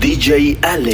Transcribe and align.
DJ 0.00 0.56
Ale. 0.62 0.92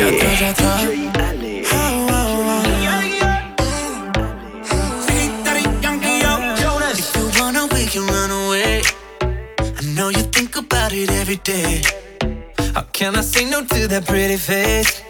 How 12.75 12.83
can 12.93 13.17
I 13.17 13.23
say 13.23 13.45
no 13.45 13.65
to 13.65 13.88
that 13.88 14.06
pretty 14.06 14.37
face? 14.37 15.03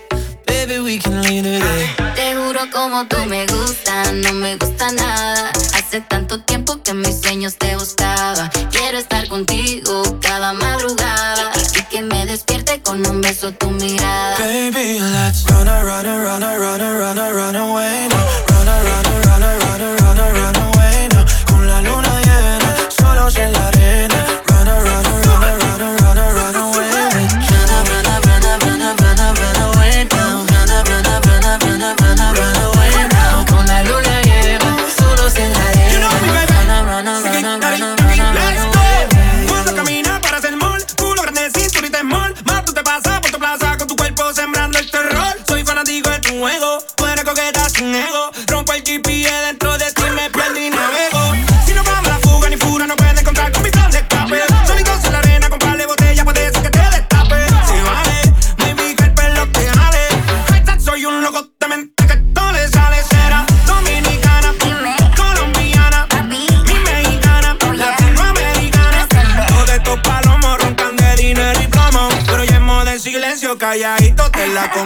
Baby, 0.46 0.80
we 0.80 0.98
can 0.98 1.22
leave. 1.22 1.45
Te 2.14 2.34
juro 2.34 2.70
como 2.72 3.06
tú 3.06 3.24
me 3.27 3.46
gustas, 3.46 4.12
no 4.12 4.32
me 4.32 4.56
gusta 4.56 4.93
nada. 4.93 5.50
Hace 5.74 6.00
tanto 6.02 6.43
tiempo 6.43 6.82
que 6.82 6.95
mis 6.95 7.20
sueños 7.20 7.56
te 7.56 7.74
buscaba. 7.77 8.50
Quiero 8.70 8.98
estar 8.98 9.29
contigo 9.29 10.02
despierte 12.33 12.80
con 12.80 13.07
un 13.07 13.21
beso 13.21 13.53
tu 13.53 13.71
mirada. 13.71 14.39
Baby, 14.39 14.98
let's 15.01 15.45
run, 15.51 15.69
a, 15.69 15.83
run, 15.83 16.06
a, 16.06 16.16
run, 16.16 16.43
a, 16.43 16.56
run, 16.56 16.80
run, 16.80 17.19
run 17.19 17.56
away 17.56 18.09
now. 18.09 18.25
Run, 18.48 18.66
run, 18.66 19.05
run, 19.27 19.43
run, 19.43 19.79
run, 20.16 20.34
run 20.41 20.56
away 20.56 21.09
now. 21.12 21.27
Con 21.47 21.66
la 21.66 21.83
luna 21.83 22.20
llena, 22.23 22.75
solos 22.89 23.37
en 23.37 23.53
la 23.53 23.72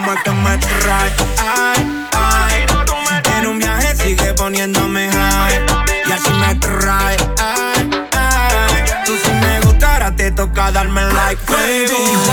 como 0.07 0.23
que 0.23 0.31
me 0.31 0.59
trae. 0.59 1.13
Ay, 1.39 2.07
ay. 2.13 2.67
En 3.39 3.47
un 3.47 3.59
viaje 3.59 3.97
sigue 3.97 4.35
poniéndome 4.35 5.11
high. 5.11 5.67
Y 6.09 6.13
así 6.13 6.31
me 6.31 6.55
trae. 6.57 7.17
Ay, 7.39 7.91
ay. 8.13 8.85
Tú 9.05 9.13
si 9.23 9.31
me 9.33 9.61
gustara 9.63 10.15
te 10.15 10.31
toca 10.31 10.71
darme 10.71 11.03
like, 11.13 11.43
baby. 11.49 12.26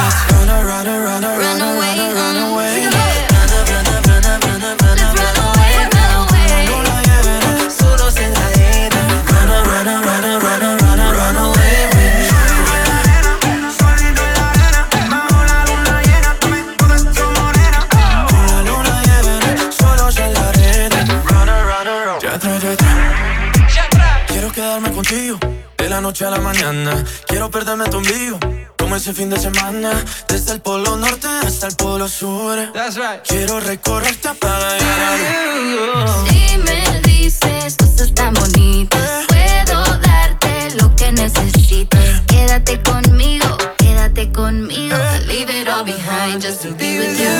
fin 29.13 29.29
de 29.29 29.39
semana. 29.39 29.91
Desde 30.27 30.53
el 30.53 30.61
polo 30.61 30.95
norte 30.97 31.27
hasta 31.45 31.67
el 31.67 31.75
polo 31.75 32.07
sur. 32.07 32.71
That's 32.73 32.95
right. 32.95 33.21
Quiero 33.27 33.59
recorrerte 33.59 34.29
para 34.39 34.77
llegar 34.77 36.09
Si 36.27 36.57
me 36.57 37.01
dices 37.01 37.75
cosas 37.77 38.13
tan 38.13 38.33
bonitas. 38.33 38.99
Eh. 38.99 39.25
Puedo 39.27 39.83
darte 39.99 40.75
lo 40.81 40.95
que 40.95 41.11
necesites. 41.11 42.21
Quédate 42.27 42.81
conmigo, 42.81 43.57
quédate 43.77 44.31
conmigo. 44.31 44.95
Eh. 44.95 45.25
Leave 45.27 45.61
it 45.61 45.67
all 45.67 45.83
behind 45.83 46.41
just 46.41 46.61
to 46.63 46.71
be 46.71 46.97
with 46.99 47.19
you. 47.19 47.33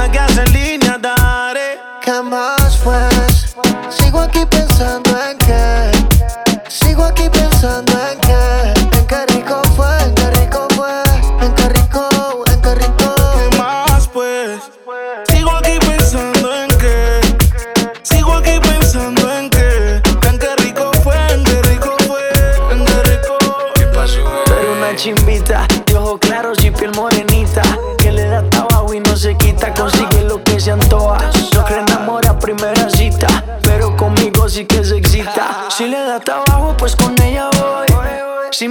my 0.00 0.08
guys 0.08 0.34
the. 0.34 0.59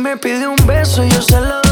me 0.10 0.18
pide 0.18 0.48
un 0.48 0.56
beso, 0.66 1.04
y 1.04 1.10
yo 1.10 1.22
se 1.22 1.40
lo 1.40 1.69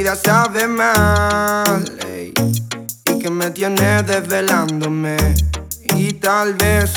vida 0.00 0.16
sabe 0.16 0.66
mal 0.66 1.84
ey, 2.06 2.32
y 3.04 3.18
que 3.18 3.28
me 3.28 3.50
tienes 3.50 4.06
desvelándome. 4.06 5.18
Y 5.94 6.14
tal 6.14 6.54
vez 6.54 6.92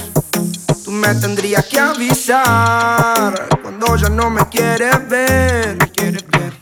tú 0.86 0.92
me 0.92 1.14
tendrías 1.16 1.66
que 1.66 1.80
avisar 1.80 3.50
cuando 3.62 3.98
ya 3.98 4.08
no 4.08 4.30
me 4.30 4.48
quieres 4.48 5.06
ver. 5.10 5.76
Me 5.78 5.92
quieres 5.92 6.24
ver. 6.32 6.54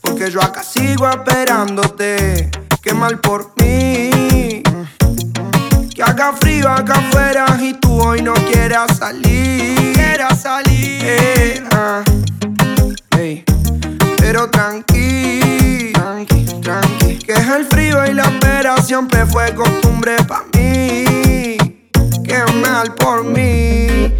Porque 0.00 0.28
yo 0.28 0.42
acá 0.42 0.64
sigo 0.64 1.08
esperándote. 1.08 2.50
Qué 2.82 2.92
mal 2.92 3.20
por 3.20 3.52
mí. 3.60 4.64
Que 5.94 6.02
haga 6.02 6.32
frío 6.32 6.68
acá 6.68 6.94
afuera 6.94 7.46
y 7.60 7.74
tú 7.74 7.92
hoy 8.02 8.22
no 8.22 8.34
quieras 8.34 8.98
salir. 8.98 9.80
No 9.80 9.92
quieras 9.92 10.42
salir. 10.42 11.00
Eh, 11.04 11.62
ah, 11.70 12.02
hey. 13.16 13.44
Pero 14.18 14.50
tranquilo 14.50 14.89
tranqui. 16.60 17.18
Que 17.18 17.32
es 17.32 17.48
el 17.48 17.66
frío 17.66 18.04
y 18.06 18.14
la 18.14 18.30
pera 18.40 18.76
siempre 18.82 19.26
fue 19.26 19.54
costumbre 19.54 20.16
para 20.26 20.44
mí. 20.54 21.56
Qué 22.24 22.44
mal 22.62 22.94
por 22.94 23.24
mí. 23.24 24.12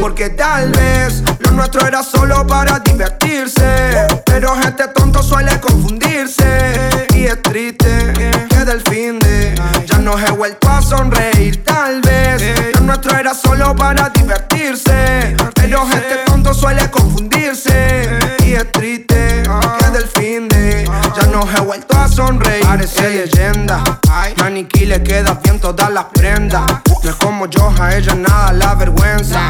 Porque 0.00 0.30
tal 0.30 0.70
vez 0.70 1.22
lo 1.40 1.50
nuestro 1.50 1.86
era 1.86 2.02
solo 2.02 2.46
para 2.46 2.78
divertirse. 2.78 4.06
Pero 4.24 4.54
gente 4.56 4.88
tonto 4.94 5.22
suele 5.22 5.58
confundirse. 5.60 7.06
Y 7.14 7.24
es 7.24 7.42
triste 7.42 8.12
que 8.48 8.64
del 8.64 8.80
fin 8.82 9.18
de 9.18 9.54
ya 9.86 9.98
no 9.98 10.18
he 10.18 10.30
vuelto 10.30 10.68
a 10.68 10.80
sonreír. 10.80 11.64
Tal 11.64 12.00
vez 12.02 12.74
lo 12.74 12.80
nuestro 12.82 13.16
era 13.16 13.34
solo 13.34 13.74
para 13.74 14.08
divertirse. 14.10 15.36
Pero 15.54 15.86
gente 15.86 16.16
tonto 16.26 16.54
suele 16.54 16.88
confundirse. 16.90 18.18
Y 18.44 18.52
es 18.52 18.70
triste 18.72 19.05
vuelto 21.76 22.08
sonreír. 22.08 22.62
Parece 22.64 23.10
leyenda. 23.10 23.82
Maniquí 24.38 24.86
le 24.86 25.02
queda 25.02 25.38
bien 25.42 25.60
todas 25.60 25.90
las 25.90 26.04
prendas. 26.06 26.62
Uh. 26.90 27.00
No 27.02 27.10
es 27.10 27.16
como 27.16 27.46
yo, 27.46 27.72
a 27.78 27.94
ella 27.94 28.14
nada 28.14 28.52
la 28.52 28.74
vergüenza 28.74 29.48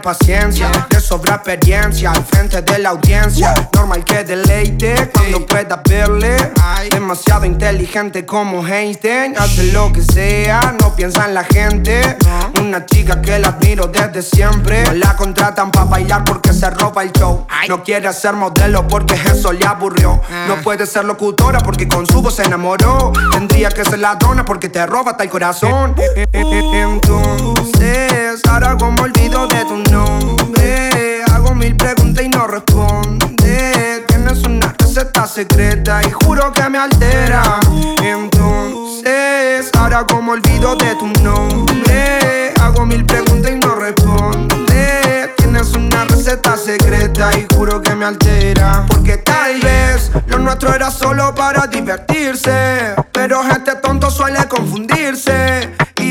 paciencia, 0.00 0.70
de 0.88 0.98
sobra 0.98 1.34
experiencia 1.34 2.10
al 2.10 2.24
frente 2.24 2.62
de 2.62 2.78
la 2.78 2.88
audiencia. 2.90 3.54
Normal 3.74 4.02
que 4.02 4.24
deleite 4.24 5.10
cuando 5.12 5.46
pueda 5.46 5.82
verle. 5.86 6.52
Demasiado 6.90 7.44
inteligente 7.44 8.24
como 8.24 8.66
Einstein, 8.66 9.36
hace 9.36 9.64
lo 9.72 9.92
que 9.92 10.02
sea, 10.02 10.74
no 10.80 10.96
piensa 10.96 11.26
en 11.26 11.34
la 11.34 11.44
gente. 11.44 12.16
Una 12.58 12.86
chica 12.86 13.20
que 13.20 13.38
la 13.38 13.48
admiro 13.48 13.88
desde 13.88 14.22
siempre. 14.22 14.84
la 14.94 15.14
contratan 15.16 15.70
para 15.70 15.84
bailar 15.84 16.24
porque 16.24 16.54
se 16.54 16.70
roba 16.70 17.02
el 17.02 17.12
show. 17.12 17.46
No 17.68 17.82
quiere 17.82 18.10
ser 18.14 18.32
modelo 18.34 18.88
porque 18.88 19.14
eso 19.14 19.52
le 19.52 19.66
aburrió. 19.66 20.22
No 20.46 20.56
puede 20.62 20.86
ser 20.86 21.04
locutora 21.04 21.58
porque 21.58 21.86
con 21.86 22.06
su 22.06 22.22
voz 22.22 22.36
se 22.36 22.44
enamoró. 22.44 23.12
Tendría 23.32 23.68
que 23.68 23.84
ser 23.84 23.98
la 23.98 24.14
dona 24.14 24.46
porque 24.46 24.70
te 24.70 24.86
roba 24.86 25.10
hasta 25.10 25.24
el 25.24 25.30
corazón. 25.30 25.94
Entonces, 26.32 28.40
ahora 28.50 28.76
como 28.78 29.02
olvido 29.02 29.46
de 29.46 29.57
tu 29.64 29.76
nombre. 29.90 31.22
Hago 31.32 31.54
mil 31.54 31.76
preguntas 31.76 32.24
y 32.24 32.28
no 32.28 32.46
responde. 32.46 34.04
Tienes 34.06 34.42
una 34.44 34.74
receta 34.78 35.26
secreta 35.26 36.00
y 36.02 36.10
juro 36.10 36.52
que 36.52 36.68
me 36.68 36.78
altera. 36.78 37.60
Entonces, 38.02 39.70
ahora 39.78 40.06
como 40.06 40.32
olvido 40.32 40.76
de 40.76 40.94
tu 40.96 41.06
nombre. 41.22 42.52
Hago 42.60 42.86
mil 42.86 43.04
preguntas 43.04 43.50
y 43.50 43.56
no 43.56 43.74
responde. 43.74 45.32
Tienes 45.36 45.72
una 45.74 46.04
receta 46.04 46.56
secreta 46.56 47.30
y 47.36 47.46
juro 47.54 47.80
que 47.80 47.94
me 47.94 48.04
altera. 48.04 48.84
Porque 48.88 49.18
tal 49.18 49.60
vez 49.60 50.10
lo 50.26 50.38
nuestro 50.38 50.74
era 50.74 50.90
solo 50.90 51.34
para 51.34 51.66
divertirse. 51.66 52.94
Pero 53.12 53.42
este 53.42 53.74
tonto 53.76 54.10
suele 54.10 54.46
confundirse. 54.48 55.67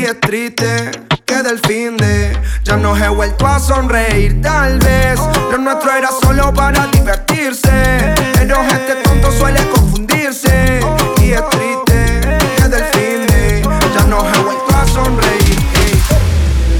Es 0.08 0.18
triste 0.20 0.90
que 1.26 1.42
del 1.42 1.58
fin 1.58 1.94
de 1.98 2.34
ya 2.64 2.78
no 2.78 2.96
he 2.96 3.10
vuelto 3.10 3.46
a 3.46 3.60
sonreír. 3.60 4.40
Tal 4.40 4.78
vez 4.78 5.20
lo 5.52 5.58
nuestro 5.58 5.92
era 5.92 6.08
solo 6.10 6.50
para 6.54 6.86
divertirse. 6.86 8.14
Pero 8.32 8.56
este 8.62 8.94
tonto 9.04 9.30
suele 9.30 9.60
confundirse. 9.68 10.80
Y 11.20 11.32
es 11.32 11.46
triste 11.50 12.38
que 12.56 12.68
del 12.68 12.84
fin 12.84 13.26
de 13.26 13.62
ya 13.94 14.04
no 14.04 14.20
he 14.20 14.38
vuelto 14.38 14.74
a 14.74 14.86
sonreír. 14.86 15.58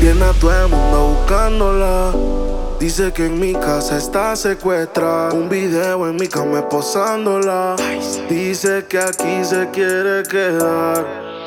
Viene 0.00 0.24
a 0.24 0.32
todo 0.32 0.64
el 0.64 0.68
mundo 0.68 1.18
buscándola. 1.18 2.12
Dice 2.80 3.12
que 3.12 3.26
en 3.26 3.38
mi 3.38 3.52
casa 3.52 3.98
está 3.98 4.36
secuestrada. 4.36 5.34
Un 5.34 5.50
video 5.50 6.08
en 6.08 6.16
mi 6.16 6.28
cama 6.28 6.66
posándola. 6.66 7.76
Dice 8.30 8.86
que 8.88 8.98
aquí 8.98 9.44
se 9.44 9.68
quiere 9.70 10.22
quedar. 10.22 11.27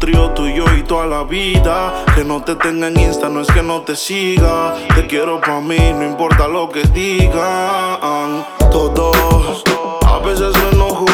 trío 0.00 0.30
tú 0.30 0.46
y 0.46 0.58
y 0.58 0.82
toda 0.82 1.06
la 1.06 1.22
vida. 1.22 1.92
Que 2.16 2.24
no 2.24 2.42
te 2.42 2.56
tenga 2.56 2.88
en 2.88 2.98
Insta, 2.98 3.28
no 3.28 3.42
es 3.42 3.48
que 3.48 3.62
no 3.62 3.82
te 3.82 3.94
siga. 3.94 4.74
Te 4.96 5.06
quiero 5.06 5.40
pa' 5.40 5.60
mí, 5.60 5.78
no 5.94 6.04
importa 6.04 6.48
lo 6.48 6.68
que 6.70 6.82
digan. 6.88 8.44
Todos, 8.72 9.62
a 10.06 10.18
veces 10.18 10.52
me 10.56 10.70
enojo. 10.70 11.06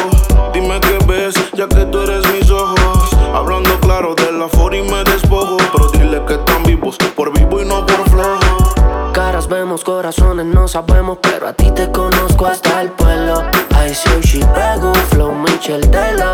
Dime 0.53 0.79
qué 0.79 0.97
ves, 1.05 1.35
ya 1.53 1.67
que 1.67 1.85
tú 1.85 1.99
eres 1.99 2.23
mis 2.33 2.49
ojos. 2.49 3.15
Hablando 3.35 3.77
claro 3.81 4.15
de 4.15 4.31
la 4.31 4.47
for 4.47 4.73
y 4.73 4.81
me 4.81 5.03
despojo. 5.03 5.57
Pero 5.71 5.89
dile 5.89 6.23
que 6.25 6.33
están 6.33 6.63
vivos, 6.63 6.97
por 7.15 7.31
vivo 7.37 7.61
y 7.61 7.65
no 7.65 7.85
por 7.85 8.09
flojo. 8.09 9.11
Caras 9.13 9.47
vemos, 9.47 9.83
corazones 9.83 10.45
no 10.45 10.67
sabemos, 10.67 11.17
pero 11.21 11.47
a 11.47 11.53
ti 11.53 11.69
te 11.71 11.91
conozco 11.91 12.45
hasta 12.45 12.81
el 12.81 12.91
pueblo. 12.91 13.43
I 13.71 13.93
see 13.93 14.21
she 14.21 14.39
pego, 14.39 14.93
flow 15.09 15.33
Michel 15.33 15.81
Dela. 15.91 16.33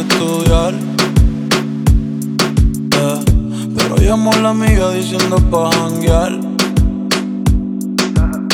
estudiar. 0.00 0.74
Eh, 3.00 3.20
pero 3.76 3.96
llamó 3.96 4.32
la 4.32 4.50
amiga 4.50 4.90
diciendo 4.90 5.36
pa' 5.50 5.70
janguear. 5.72 6.32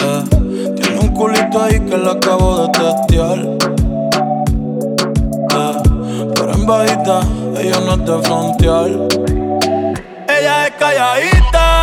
Eh, 0.02 0.22
tiene 0.76 0.98
un 1.00 1.08
culito 1.08 1.62
ahí 1.62 1.80
que 1.80 1.96
la 1.96 2.12
acabo 2.12 2.62
de 2.62 2.68
testear. 2.72 3.38
Eh, 5.56 5.76
pero 6.34 6.54
en 6.54 6.66
bajita, 6.66 7.20
ella 7.60 7.80
no 7.80 7.94
es 7.94 8.04
de 8.04 8.22
frontear. 8.22 8.90
Ella 10.28 10.66
es 10.66 10.72
calladita, 10.78 11.82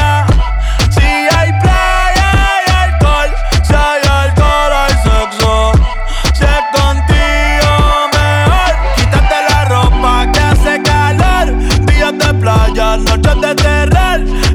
Noches 13.17 13.41
de 13.41 13.55
terror. 13.55 14.50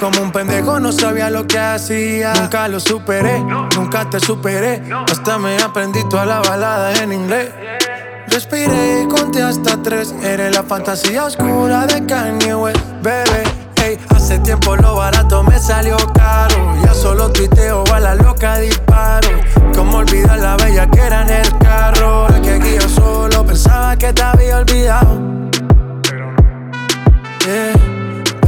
Como 0.00 0.22
un 0.22 0.32
pendejo 0.32 0.80
no 0.80 0.92
sabía 0.92 1.28
lo 1.28 1.46
que 1.46 1.58
hacía. 1.58 2.32
Nunca 2.32 2.66
lo 2.68 2.80
superé, 2.80 3.38
nunca 3.76 4.08
te 4.08 4.18
superé. 4.18 4.82
Hasta 5.10 5.38
me 5.38 5.58
aprendí 5.58 6.02
toda 6.08 6.24
la 6.24 6.40
balada 6.40 6.94
en 7.02 7.12
inglés. 7.12 7.50
Respiré 8.28 9.02
y 9.02 9.08
conté 9.08 9.42
hasta 9.42 9.82
tres. 9.82 10.14
Eres 10.22 10.54
la 10.54 10.62
fantasía 10.62 11.26
oscura 11.26 11.86
de 11.86 12.06
Kanye 12.06 12.54
West, 12.54 12.80
bebé. 13.02 13.42
Ey, 13.84 13.98
hace 14.14 14.38
tiempo 14.38 14.74
lo 14.74 14.96
barato 14.96 15.42
me 15.42 15.58
salió 15.58 15.98
caro. 16.14 16.56
Ya 16.82 16.94
solo 16.94 17.30
tuiteo 17.30 17.84
a 17.92 18.00
la 18.00 18.14
loca 18.14 18.58
disparo. 18.58 19.28
Como 19.74 19.98
olvidar 19.98 20.38
la 20.38 20.56
bella 20.56 20.90
que 20.90 21.00
era 21.00 21.22
en 21.22 21.28
el 21.28 21.58
carro. 21.58 22.26
La 22.30 22.40
que 22.40 22.54
aquí 22.54 22.74
yo 22.80 22.88
solo 22.88 23.44
pensaba 23.44 23.94
que 23.96 24.14
te 24.14 24.22
había 24.22 24.56
olvidado. 24.56 25.28
Yeah, 27.44 27.79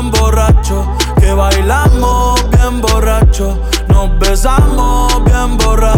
bien 0.00 0.10
borracho, 0.12 0.86
que 1.18 1.32
bailamos 1.32 2.48
bien 2.50 2.80
borracho, 2.80 3.58
nos 3.88 4.16
besamos 4.18 5.24
bien 5.24 5.56
borracho 5.58 5.97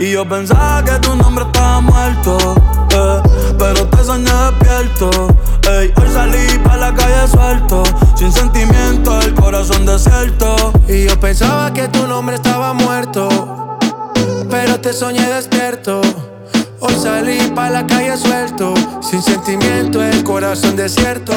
Y 0.00 0.12
yo 0.12 0.26
pensaba 0.26 0.82
que 0.82 0.92
tu 0.92 1.14
nombre 1.14 1.44
estaba 1.44 1.82
muerto, 1.82 2.38
eh, 2.90 3.20
pero 3.58 3.86
te 3.86 4.02
soñé 4.02 4.32
despierto. 4.32 5.10
Ey, 5.70 5.92
hoy 5.94 6.08
salí 6.10 6.58
pa' 6.64 6.78
la 6.78 6.94
calle 6.94 7.28
suelto, 7.28 7.82
sin 8.16 8.32
sentimiento, 8.32 9.20
el 9.20 9.34
corazón 9.34 9.84
desierto. 9.84 10.72
Y 10.88 11.04
yo 11.04 11.20
pensaba 11.20 11.70
que 11.74 11.86
tu 11.88 12.06
nombre 12.06 12.36
estaba 12.36 12.72
muerto, 12.72 13.28
pero 14.50 14.80
te 14.80 14.94
soñé 14.94 15.28
despierto. 15.28 16.00
Hoy 16.78 16.94
salí 16.94 17.36
pa' 17.54 17.68
la 17.68 17.86
calle 17.86 18.16
suelto, 18.16 18.72
sin 19.02 19.20
sentimiento, 19.20 20.02
el 20.02 20.24
corazón 20.24 20.76
desierto. 20.76 21.34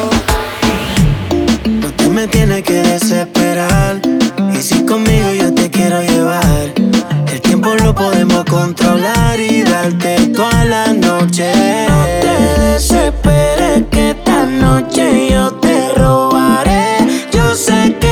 No 1.66 1.92
te 1.92 2.08
me 2.08 2.30
tienes 2.30 2.64
que 2.64 2.82
desesperar. 2.82 4.00
Y 4.54 4.62
si 4.62 4.86
conmigo 4.86 5.34
yo 5.34 5.54
te 5.54 5.70
quiero 5.70 6.02
llevar, 6.02 6.72
lo 7.84 7.94
podemos 7.94 8.46
controlar 8.46 9.40
y 9.40 9.64
darte 9.64 10.28
toda 10.28 10.64
la 10.66 10.94
noche. 10.94 11.52
No 11.90 12.04
te 12.22 12.62
desesperes 12.62 13.84
que 13.92 14.12
esta 14.12 14.46
noche 14.46 15.30
yo 15.30 15.54
te 15.56 15.90
robaré. 15.96 16.98
Yo 17.32 17.56
sé 17.56 17.96
que 18.00 18.03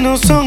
no 0.00 0.16
son 0.18 0.45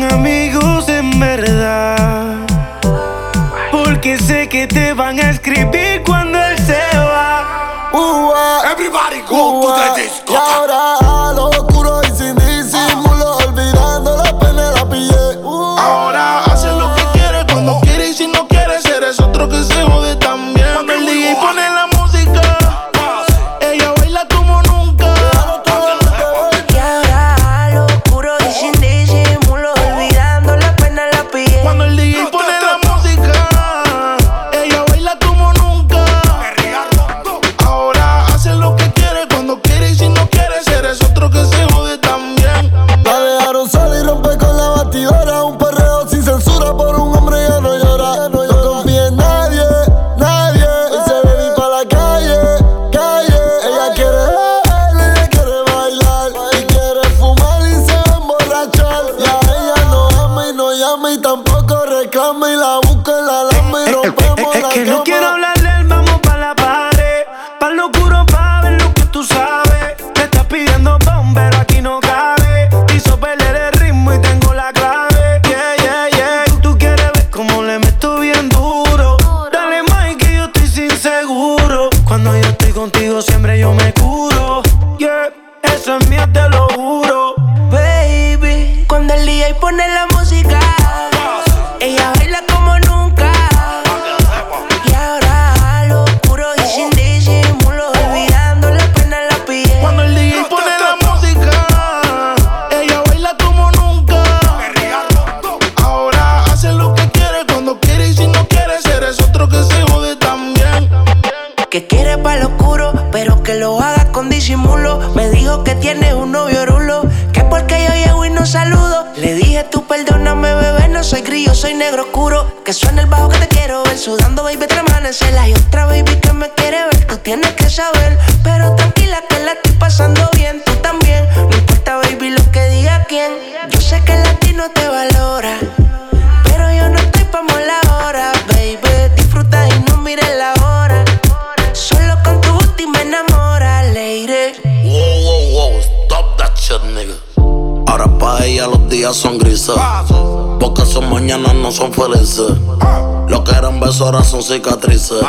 ahora 154.02 154.24
son 154.24 154.44
cicatrices. 154.44 155.22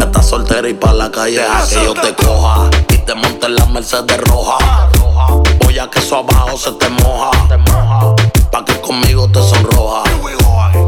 Estás 0.00 0.28
soltera 0.28 0.68
y 0.68 0.74
pa' 0.74 0.92
la 0.92 1.10
calle 1.10 1.42
a 1.42 1.66
que 1.66 1.74
yo 1.74 1.94
te 1.94 2.14
coja. 2.14 2.70
Y 2.88 2.98
te 2.98 3.14
monte 3.14 3.46
en 3.46 3.56
la 3.56 3.66
Mercedes 3.66 4.18
roja. 4.18 4.88
Voy 5.64 5.78
a 5.78 5.90
que 5.90 5.98
eso 5.98 6.18
abajo 6.18 6.56
se 6.56 6.72
te 6.72 6.88
moja. 6.88 7.30
Pa' 8.50 8.64
que 8.64 8.80
conmigo 8.80 9.28
te 9.28 9.42
sonroja. 9.42 10.04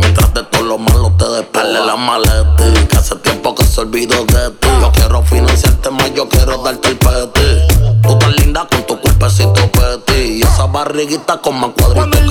Mientras 0.00 0.34
de 0.34 0.42
todo 0.44 0.62
lo 0.62 0.78
malo 0.78 1.12
te 1.18 1.28
despele 1.28 1.84
la 1.84 1.96
maleta. 1.96 2.86
Que 2.88 2.96
hace 2.96 3.16
tiempo 3.16 3.54
que 3.54 3.64
se 3.64 3.80
olvidó 3.80 4.24
de 4.26 4.50
ti. 4.50 4.68
Yo 4.80 4.92
quiero 4.92 5.22
financiarte 5.22 5.90
más, 5.90 6.14
yo 6.14 6.28
quiero 6.28 6.58
darte 6.58 6.88
el 6.88 6.98
peti. 6.98 8.02
Tú 8.02 8.18
tan 8.18 8.36
linda 8.36 8.66
con 8.70 8.86
tu 8.86 9.00
cuerpecito 9.00 9.70
peti. 9.72 10.38
Y 10.38 10.42
esa 10.42 10.66
barriguita 10.66 11.40
con 11.40 11.58
más 11.60 11.70
cuadritos 11.76 12.20
que 12.20 12.24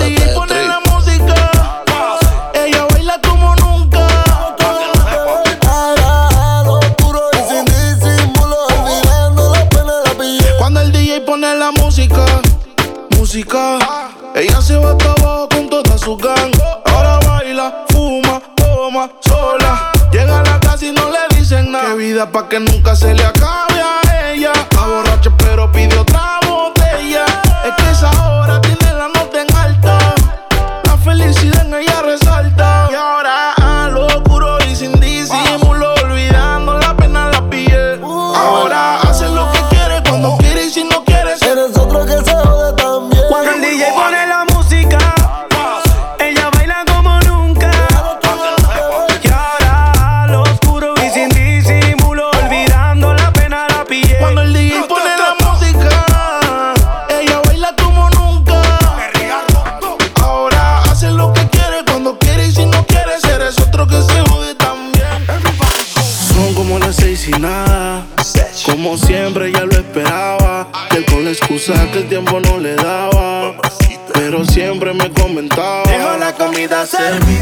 te 0.48 0.93
pa' 22.26 22.48
que 22.48 22.60
nunca 22.60 22.94
se 22.96 23.14
le 23.14 23.24
acabe 23.24 23.63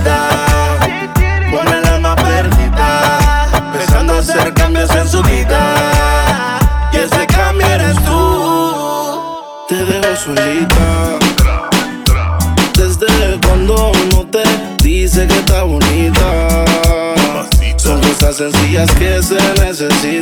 servida. 0.02 0.78
Con 1.50 1.68
el 1.68 1.84
alma 1.86 2.16
perdida. 2.16 3.48
Empezando 3.56 4.14
a 4.14 4.18
hacer 4.18 4.52
cambios 4.54 4.90
en 4.90 5.08
su 5.08 5.22
vida. 5.22 6.60
Y 6.92 6.96
ese 6.96 7.26
cambio 7.26 7.66
eres 7.66 7.96
tú. 8.04 9.20
Te 9.68 9.84
dejo 9.84 10.16
solita. 10.16 11.18
Desde 12.76 13.38
cuando 13.46 13.92
no 14.12 14.26
te 14.26 14.42
dice 14.82 15.26
que 15.26 15.38
está 15.38 15.62
bonita. 15.62 16.64
Son 17.76 18.00
cosas 18.00 18.36
sencillas 18.36 18.90
que 18.94 19.22
se 19.22 19.38
necesitan. 19.64 20.21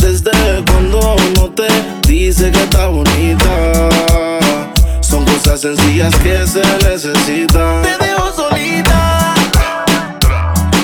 Desde 0.00 0.64
cuando 0.64 1.14
no 1.36 1.50
te 1.50 1.68
dice 2.08 2.50
que 2.50 2.62
está 2.62 2.86
bonita. 2.86 3.88
Son 5.00 5.24
cosas 5.26 5.60
sencillas 5.60 6.14
que 6.16 6.46
se 6.46 6.62
necesitan. 6.88 7.82
Te 7.82 8.04
dejo 8.04 8.32
solita. 8.34 9.34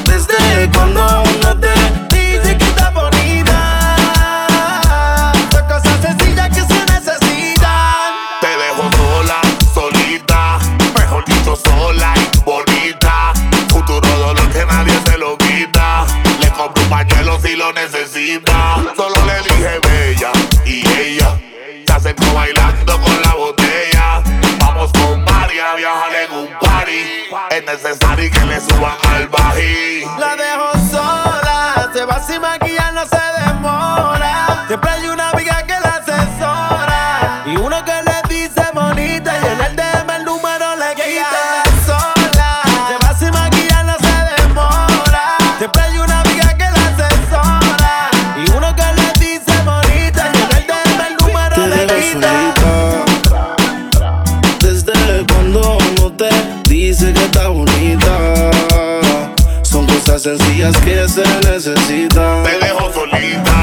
Desde 0.05 0.71
cuando 0.71 1.25
no 1.43 1.59
te 1.59 1.73
dice 2.15 2.59
que 2.59 2.65
está 2.65 2.91
bonita. 2.91 4.03
Son 5.51 5.67
cosas 5.67 6.01
sencillas 6.03 6.49
que 6.51 6.61
se 6.61 6.85
necesitan. 6.93 8.13
Te 8.43 8.49
dejo 8.49 8.91
sola, 8.97 9.41
solita, 9.75 10.59
mejor 10.95 11.25
dicho 11.25 11.57
sola 11.57 12.26
pañuelo 16.89 17.39
si 17.41 17.57
lo 17.57 17.73
necesita. 17.73 18.77
Solo 18.97 19.15
le 19.27 19.43
dije 19.43 19.79
bella 19.83 20.33
y 20.65 20.87
ella 20.89 21.39
se 21.87 21.93
acercó 21.93 22.33
bailando 22.35 23.01
con 23.01 23.23
la 23.23 23.35
botella. 23.35 24.23
Vamos 24.59 24.91
con 24.93 25.25
Mari 25.25 25.59
a 25.59 25.75
viajar 25.75 26.15
en 26.15 26.33
un 26.39 26.49
party. 26.61 27.27
Es 27.51 27.65
necesario 27.65 28.31
que 28.31 28.47
le 28.47 28.61
suban 28.61 28.97
al 29.15 29.29
bají. 29.29 30.05
La 30.19 30.37
dejo 30.37 30.73
sola, 30.91 31.91
se 31.93 32.05
va 32.05 32.23
sin 32.23 32.41
maquillar, 32.41 32.93
no 32.95 33.07
se 33.07 33.21
demora. 33.45 34.65
Siempre 34.69 34.91
hay 34.91 35.09
una 35.09 35.36
sencillas 60.73 60.81
que 60.81 61.09
se 61.09 61.51
necesitan. 61.51 62.43
Te 62.43 62.59
dejo 62.59 62.93
solita. 62.93 63.56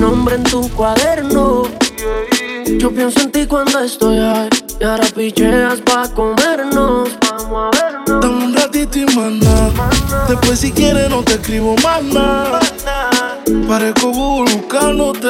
Nombre 0.00 0.36
en 0.36 0.44
tu 0.44 0.68
cuaderno. 0.70 1.62
Yo 2.78 2.90
pienso 2.90 3.20
en 3.20 3.32
ti 3.32 3.46
cuando 3.46 3.80
estoy 3.80 4.18
high. 4.18 4.48
Y 4.80 4.84
ahora 4.84 5.06
picheas 5.14 5.80
pa' 5.80 6.08
comernos. 6.14 7.10
Vamos 7.28 7.74
a 7.74 7.80
vernos. 7.80 8.20
Dame 8.20 8.44
un 8.44 8.54
ratito 8.54 8.98
y 8.98 9.06
mana. 9.16 9.70
Después 10.28 10.60
si 10.60 10.70
quieres 10.72 11.10
no 11.10 11.22
te 11.22 11.34
escribo 11.34 11.74
más 11.82 12.02
nada. 12.02 12.60
Parezco 13.66 14.12
buscándote. 14.12 15.28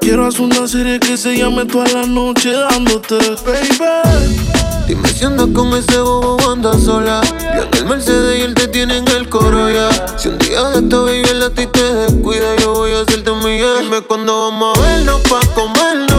Quiero 0.00 0.26
hacer 0.26 0.42
una 0.42 0.66
serie 0.66 1.00
que 1.00 1.16
se 1.16 1.36
llame 1.36 1.64
toda 1.64 1.88
la 1.88 2.06
noche 2.06 2.52
dándote, 2.52 3.16
baby. 3.44 4.63
Dime 4.86 5.08
si 5.08 5.24
andas 5.24 5.48
con 5.54 5.72
ese 5.72 5.98
bobo 5.98 6.36
o 6.36 6.50
andas 6.50 6.82
sola. 6.82 7.22
Yo 7.56 7.62
en 7.62 7.74
el 7.74 7.84
Mercedes 7.86 8.38
y 8.38 8.42
él 8.42 8.54
te 8.54 8.68
tiene 8.68 8.98
en 8.98 9.08
el 9.08 9.28
coro 9.30 9.70
ya. 9.70 9.88
Si 10.18 10.28
un 10.28 10.38
día 10.38 10.62
de 10.70 10.80
esta 10.80 10.98
baby 10.98 11.42
a 11.42 11.50
ti 11.50 11.66
te 11.66 11.94
descuida, 11.94 12.54
yo 12.56 12.74
voy 12.74 12.92
a 12.92 13.00
hacerte 13.00 13.30
un 13.30 13.42
millón. 13.42 13.82
Dime 13.82 14.02
cuándo 14.02 14.50
vamos 14.50 14.78
a 14.78 14.82
vernos 14.82 15.20
pa' 15.22 15.40
comernos. 15.54 16.13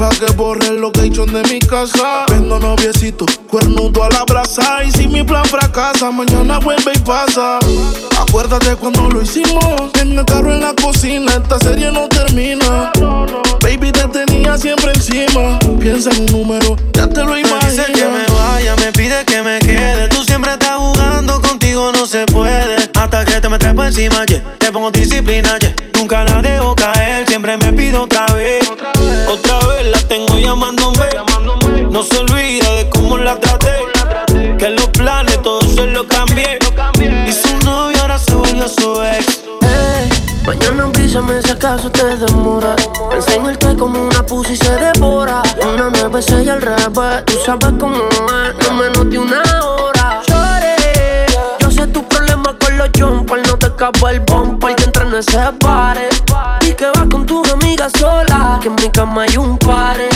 Pa' 0.00 0.08
que 0.08 0.32
borre 0.32 0.66
el 0.68 0.80
location 0.80 1.30
de 1.30 1.42
mi 1.42 1.58
casa. 1.58 2.24
Vendo 2.30 2.58
noviecito, 2.58 3.26
cuernudo 3.48 4.02
a 4.02 4.08
la 4.08 4.24
brasa. 4.24 4.82
Y 4.82 4.90
si 4.92 5.06
mi 5.06 5.22
plan 5.22 5.44
fracasa, 5.44 6.10
mañana 6.10 6.58
vuelve 6.58 6.92
y 6.94 6.98
pasa. 7.00 7.58
Acuérdate 8.18 8.76
cuando 8.76 9.10
lo 9.10 9.20
hicimos. 9.20 9.62
En 10.00 10.18
el 10.18 10.24
carro 10.24 10.54
en 10.54 10.62
la 10.62 10.72
cocina, 10.74 11.32
esta 11.32 11.58
serie 11.58 11.92
no 11.92 12.08
termina. 12.08 12.92
Baby, 13.62 13.92
te 13.92 14.08
tenía 14.08 14.56
siempre 14.56 14.92
encima. 14.94 15.58
Piensa 15.78 16.10
en 16.10 16.22
un 16.22 16.26
número, 16.26 16.76
ya 16.94 17.06
te 17.06 17.22
lo 17.22 17.36
imaginas. 17.36 17.76
Dice 17.76 17.92
que 17.92 18.04
me 18.06 18.24
vaya, 18.34 18.76
me 18.76 18.92
pide 18.92 19.22
que 19.26 19.42
me 19.42 19.58
quede. 19.58 20.08
Tú 20.08 20.24
siempre 20.24 20.52
estás 20.52 20.78
jugando, 20.78 21.42
contigo 21.42 21.92
no 21.92 22.06
se 22.06 22.24
puede. 22.26 22.76
Hasta 22.94 23.24
que 23.26 23.38
te 23.38 23.48
me 23.50 23.58
trepo 23.58 23.84
encima, 23.84 24.24
yeah. 24.24 24.42
Te 24.58 24.72
pongo 24.72 24.90
disciplina, 24.90 25.58
yeah. 25.58 25.74
Nunca 25.94 26.24
la 26.24 26.40
dejo 26.40 26.74
caer, 26.74 27.26
siempre 27.28 27.58
me 27.58 27.72
pido 27.74 28.04
otra 28.04 28.26
vez. 28.28 28.66
Otra 28.70 28.92
vez 28.92 29.26
la 29.26 29.39
tengo 30.10 30.36
llamándome. 30.40 31.08
No 31.88 32.02
se 32.02 32.18
olvida 32.18 32.68
de 32.74 32.90
cómo 32.90 33.16
la 33.16 33.38
traté. 33.38 33.76
Que 34.58 34.70
los 34.70 34.88
planes 34.88 35.40
todos 35.40 35.64
se 35.72 35.86
los 35.86 36.04
cambié. 36.06 36.58
Y 37.28 37.32
su 37.32 37.56
novio 37.64 37.96
ahora 38.02 38.18
se 38.18 38.34
volvió 38.34 38.68
su 38.68 39.02
ex. 39.04 39.44
Mañana 40.44 40.90
avísame 40.92 41.40
si 41.42 41.52
acaso 41.52 41.90
te 41.92 42.16
demora. 42.16 42.74
Me 43.44 43.56
que 43.56 43.76
como 43.76 44.02
una 44.02 44.26
pussy 44.26 44.56
se 44.56 44.74
devora. 44.74 45.42
Una 45.62 45.90
nueve, 45.90 46.20
seis 46.20 46.48
al 46.48 46.60
revés. 46.60 47.24
Tú 47.26 47.34
sabes 47.46 47.72
cómo 47.78 47.96
es, 47.96 48.68
no 48.68 48.74
menos 48.74 49.08
de 49.10 49.18
una 49.18 49.42
hora. 49.64 50.22
Chore, 50.26 51.26
yo 51.60 51.70
sé 51.70 51.86
tu 51.86 52.02
problema 52.08 52.56
con 52.58 52.76
los 52.76 52.90
jumpers. 52.98 53.46
No 53.46 53.56
te 53.56 53.66
escapa 53.66 54.10
el 54.10 54.20
bumper 54.20 54.74
que 54.74 54.84
entra 54.84 55.04
en 55.04 55.14
ese 55.14 55.38
pare. 55.60 56.08
Y 56.62 56.72
que 56.72 56.86
vas 56.86 57.06
con 57.08 57.24
tus 57.26 57.48
amigas 57.52 57.92
sola. 57.96 58.29
En 58.70 58.76
mi 58.76 58.90
cama 58.90 59.22
hay 59.22 59.36
un 59.36 59.58
pare. 59.58 60.08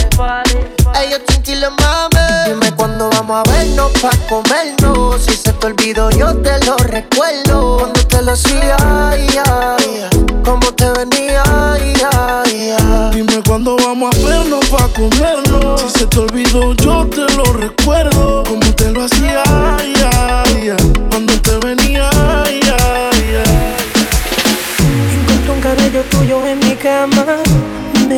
Ey, 0.95 1.11
yo 1.11 1.21
tranquilo, 1.25 1.71
mami. 1.73 2.25
Dime 2.47 2.71
cuándo 2.77 3.11
vamos 3.11 3.43
a 3.45 3.51
vernos 3.51 3.91
pa' 4.01 4.17
comernos. 4.29 5.23
Si 5.23 5.37
se 5.37 5.53
te 5.53 5.67
olvidó, 5.67 6.09
yo 6.11 6.33
te 6.37 6.65
lo 6.65 6.77
recuerdo. 6.77 7.79
Cuando 7.79 8.07
te 8.07 8.23
lo 8.23 8.33
hacía, 8.33 8.77
ay, 9.11 9.27
ay, 9.45 10.09
Cómo 10.45 10.73
te 10.73 10.89
venía, 10.93 11.43
ay, 11.47 11.95
ay, 12.13 12.77
ay. 12.79 13.11
Dime 13.13 13.43
cuándo 13.45 13.77
vamos 13.77 14.15
a 14.15 14.19
vernos 14.25 14.65
pa' 14.67 14.89
comernos. 14.89 15.81
Si 15.81 15.99
se 15.99 16.07
te 16.07 16.21
olvidó, 16.21 16.75
yo 16.75 17.07
te 17.09 17.23
lo 17.35 17.45
recuerdo. 17.55 18.45
Como 18.45 18.75
te 18.77 18.91
lo 18.93 19.05
hacía, 19.05 19.43
ay, 19.47 19.94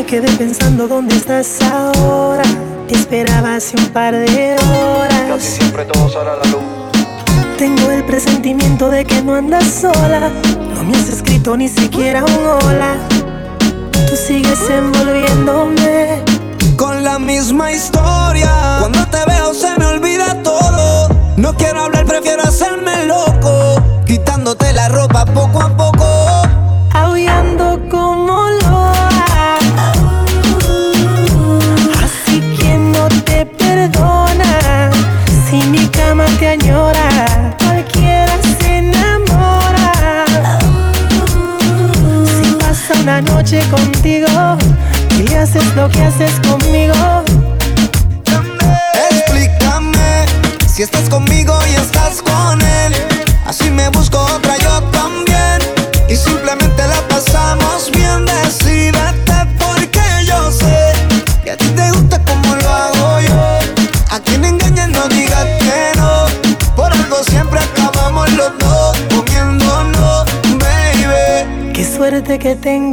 quedé 0.06 0.30
pensando 0.36 0.86
dónde 0.86 1.16
estás 1.16 1.60
ahora. 1.62 2.44
Te 2.86 2.94
esperaba 2.94 3.56
hace 3.56 3.76
un 3.76 3.86
par 3.88 4.14
de 4.14 4.54
horas. 4.54 5.42
siempre 5.42 5.84
todo 5.84 6.08
sale 6.08 6.30
a 6.30 6.36
la 6.36 6.44
luz. 6.44 6.62
Tengo 7.58 7.90
el 7.90 8.04
presentimiento 8.04 8.88
de 8.88 9.04
que 9.04 9.20
no 9.22 9.34
andas 9.34 9.64
sola. 9.64 10.30
No 10.74 10.84
me 10.84 10.96
has 10.96 11.08
escrito 11.08 11.56
ni 11.56 11.68
siquiera 11.68 12.24
un 12.24 12.46
hola. 12.46 12.94
Tú 14.08 14.16
sigues 14.16 14.60
envolviéndome. 14.70 16.22
Con 16.76 17.02
la 17.02 17.18
misma 17.18 17.72
historia. 17.72 18.50
Cuando 18.78 19.04
te 19.06 19.18
veo 19.26 19.52
se 19.54 19.76
me 19.76 19.86
olvida 19.86 20.40
todo. 20.42 21.08
No 21.36 21.54
quiero 21.54 21.82
hablar, 21.82 22.06
prefiero 22.06 22.42
hacerme 22.44 22.85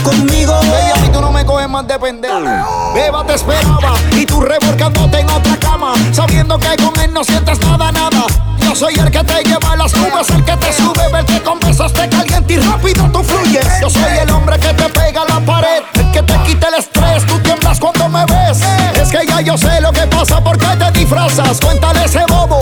Conmigo. 0.00 0.52
Baby, 0.52 0.90
a 0.94 1.00
mí 1.00 1.08
tú 1.12 1.20
no 1.20 1.30
me 1.30 1.44
coges 1.44 1.68
más 1.68 1.86
de 1.86 1.98
pendejo. 1.98 2.40
Beba 2.94 3.24
te 3.24 3.34
esperaba 3.34 3.94
y 4.12 4.26
tú 4.26 4.40
revolcándote 4.40 5.20
en 5.20 5.30
otra 5.30 5.56
cama. 5.58 5.92
Sabiendo 6.12 6.58
que 6.58 6.76
con 6.76 6.98
él 7.00 7.12
no 7.12 7.24
sientes 7.24 7.58
nada, 7.60 7.92
nada. 7.92 8.26
Yo 8.58 8.74
soy 8.74 8.94
el 8.94 9.10
que 9.10 9.22
te 9.22 9.42
lleva 9.44 9.72
a 9.72 9.76
las 9.76 9.94
nubes, 9.94 10.28
el 10.30 10.44
que 10.44 10.56
te 10.56 10.72
sube, 10.72 11.18
el 11.18 11.24
que 11.26 11.40
con 11.42 11.60
besos 11.60 11.92
te 11.92 12.08
y 12.48 12.56
rápido 12.58 13.04
tú 13.10 13.22
fluyes. 13.22 13.66
Yo 13.80 13.90
soy 13.90 14.18
el 14.20 14.30
hombre 14.30 14.58
que 14.58 14.72
te 14.74 14.88
pega 14.90 15.22
a 15.22 15.34
la 15.34 15.40
pared, 15.40 15.82
el 15.94 16.10
que 16.12 16.22
te 16.22 16.38
quita 16.44 16.68
el 16.68 16.74
estrés, 16.74 17.26
tú 17.26 17.38
tiemblas 17.40 17.78
cuando 17.80 18.08
me 18.08 18.24
ves. 18.26 18.60
Es 19.00 19.10
que 19.10 19.26
ya 19.26 19.40
yo 19.40 19.56
sé 19.56 19.80
lo 19.80 19.92
que 19.92 20.06
pasa, 20.06 20.42
porque 20.42 20.66
te 20.66 20.90
disfrazas. 20.98 21.60
Cuéntale 21.60 22.04
ese 22.04 22.24
bobo, 22.28 22.53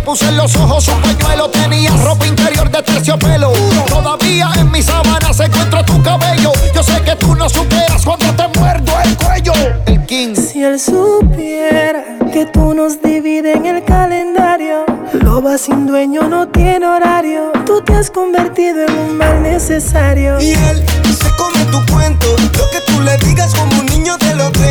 puse 0.00 0.26
en 0.26 0.36
los 0.36 0.54
ojos 0.56 0.88
un 0.88 1.00
pañuelo, 1.02 1.48
tenías 1.50 1.98
ropa 2.02 2.26
interior 2.26 2.70
de 2.70 2.82
terciopelo. 2.82 3.52
Todavía 3.88 4.50
en 4.58 4.70
mi 4.70 4.82
sábana 4.82 5.32
se 5.32 5.44
encuentra 5.44 5.84
tu 5.84 6.02
cabello. 6.02 6.52
Yo 6.74 6.82
sé 6.82 7.00
que 7.02 7.16
tú 7.16 7.34
no 7.34 7.48
superas 7.48 8.04
cuando 8.04 8.26
te 8.34 8.48
muerdo 8.58 8.92
el 9.04 9.16
cuello. 9.16 9.52
El 9.86 10.04
king. 10.06 10.34
Si 10.34 10.62
él 10.62 10.78
supiera 10.78 12.04
que 12.32 12.46
tú 12.46 12.74
nos 12.74 13.00
divides 13.02 13.56
en 13.56 13.66
el 13.66 13.84
calendario, 13.84 14.84
loba 15.12 15.58
sin 15.58 15.86
dueño 15.86 16.22
no 16.28 16.48
tiene 16.48 16.86
horario. 16.86 17.52
Tú 17.66 17.82
te 17.82 17.94
has 17.94 18.10
convertido 18.10 18.86
en 18.86 18.98
un 18.98 19.16
mal 19.16 19.42
necesario. 19.42 20.40
Y 20.40 20.52
él 20.52 20.84
se 21.04 21.30
come 21.36 21.64
tu 21.70 21.92
cuento. 21.92 22.26
Lo 22.58 22.70
que 22.70 22.80
tú 22.86 23.00
le 23.00 23.16
digas 23.18 23.54
como 23.54 23.80
un 23.80 23.86
niño 23.86 24.16
te 24.18 24.34
lo 24.34 24.50
cree. 24.52 24.70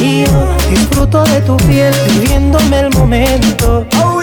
Y 0.00 0.24
yo 0.24 0.48
disfruto 0.70 1.24
de 1.24 1.40
tu 1.40 1.56
piel, 1.56 1.92
viviéndome 2.08 2.80
el 2.80 2.90
momento. 2.90 3.86
Aullando 3.92 4.17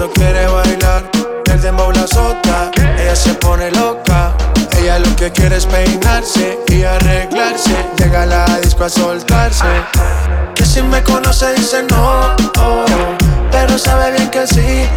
cuando 0.00 0.14
quiere 0.14 0.46
bailar, 0.46 1.10
el 1.52 1.60
dembow 1.60 1.92
la 1.92 2.06
sota. 2.06 2.70
Ella 2.98 3.14
se 3.14 3.34
pone 3.34 3.70
loca, 3.72 4.34
ella 4.78 4.98
lo 4.98 5.14
que 5.14 5.30
quiere 5.30 5.58
es 5.58 5.66
peinarse 5.66 6.58
y 6.68 6.84
arreglarse. 6.84 7.76
Llega 7.98 8.22
a 8.22 8.26
la 8.26 8.60
disco 8.60 8.84
a 8.84 8.88
soltarse. 8.88 9.66
Que 10.54 10.64
si 10.64 10.80
me 10.80 11.02
conoce 11.02 11.52
dice 11.52 11.82
no, 11.90 12.34
pero 13.52 13.76
sabe 13.76 14.12
bien 14.12 14.30
que 14.30 14.46
sí 14.46 14.88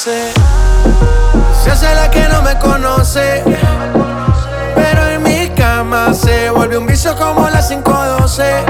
hace. 0.00 0.32
Se 1.62 1.70
hace 1.70 1.94
la 1.94 2.10
que 2.10 2.26
no 2.28 2.40
me 2.42 2.58
conoce. 2.58 3.42
Pero 4.74 5.06
en 5.08 5.22
mi 5.22 5.48
cama 5.50 6.14
se 6.14 6.48
vuelve 6.50 6.78
un 6.78 6.86
vicio 6.86 7.14
como 7.16 7.48
las 7.50 7.68
512. 7.68 8.69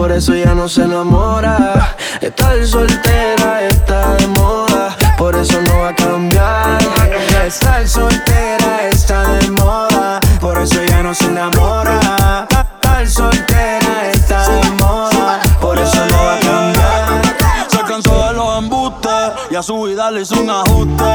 por 0.00 0.12
eso 0.12 0.34
ya 0.34 0.54
no 0.54 0.66
se 0.66 0.84
enamora. 0.84 1.94
Estar 2.22 2.66
soltera 2.66 3.68
está 3.68 4.14
de 4.14 4.28
moda, 4.28 4.96
por 5.18 5.36
eso 5.36 5.60
no 5.60 5.80
va 5.80 5.88
a 5.88 5.94
cambiar. 5.94 6.78
Estar 7.46 7.86
soltera 7.86 8.88
está 8.90 9.24
de 9.34 9.50
moda, 9.50 10.18
por 10.40 10.56
eso 10.56 10.82
ya 10.88 11.02
no 11.02 11.12
se 11.14 11.26
enamora. 11.26 12.48
Estar 12.48 13.06
soltera 13.06 14.10
está 14.10 14.48
de 14.48 14.70
moda, 14.82 15.38
por 15.60 15.78
eso 15.78 16.06
no 16.10 16.16
va 16.24 16.34
a 16.34 16.40
cambiar. 16.40 17.66
Se 17.68 17.80
cansó 17.80 18.28
de 18.28 18.32
los 18.32 18.58
embustes 18.58 19.32
y 19.50 19.56
a 19.56 19.62
su 19.62 19.82
vida 19.82 20.10
le 20.10 20.22
hizo 20.22 20.40
un 20.40 20.48
ajuste. 20.48 21.12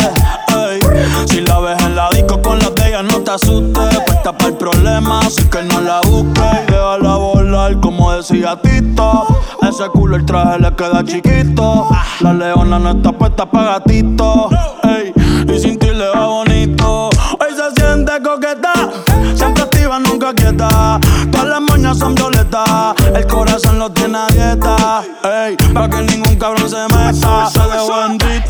Ey. 0.69 0.79
Si 1.25 1.41
la 1.41 1.59
ves 1.59 1.81
en 1.81 1.95
la 1.95 2.07
disco 2.11 2.39
con 2.39 2.59
las 2.59 2.75
de 2.75 2.89
ella, 2.89 3.01
no 3.01 3.19
te 3.21 3.31
asustes. 3.31 3.99
Puesta 4.05 4.31
para 4.37 4.49
el 4.49 4.57
problema, 4.57 5.21
así 5.21 5.43
que 5.49 5.63
no 5.63 5.81
la 5.81 6.01
busques 6.01 6.74
como 7.73 8.11
decía 8.11 8.59
Tito. 8.61 9.25
Ese 9.61 9.89
culo 9.89 10.17
el 10.17 10.25
traje 10.25 10.59
le 10.59 10.75
queda 10.75 11.03
chiquito. 11.03 11.87
La 12.19 12.33
leona 12.33 12.77
no 12.77 12.91
está 12.91 13.11
puesta 13.11 13.49
para 13.49 13.79
gatito. 13.79 14.49
Ey. 14.83 15.11
Y 15.53 15.59
sin 15.59 15.77
ti 15.79 15.87
le 15.87 16.07
va 16.09 16.27
bonito. 16.27 17.09
Hoy 17.39 17.53
se 17.55 17.81
siente 17.81 18.13
coqueta, 18.21 18.73
siempre 19.35 19.63
activa, 19.63 19.99
nunca 19.99 20.33
quieta. 20.33 20.99
Todas 21.31 21.47
las 21.47 21.61
moñas 21.61 21.97
son 21.97 22.15
violetas, 22.15 22.95
el 23.13 23.27
corazón 23.27 23.79
lo 23.79 23.89
tiene 23.91 24.17
a 24.17 24.27
dieta. 24.27 25.03
Ey, 25.23 25.55
pa' 25.73 25.89
que 25.89 26.01
ningún 26.01 26.35
cabrón 26.35 26.69
se 26.69 26.83
meta. 26.95 27.49
Se 27.49 27.59
dejó 27.59 28.03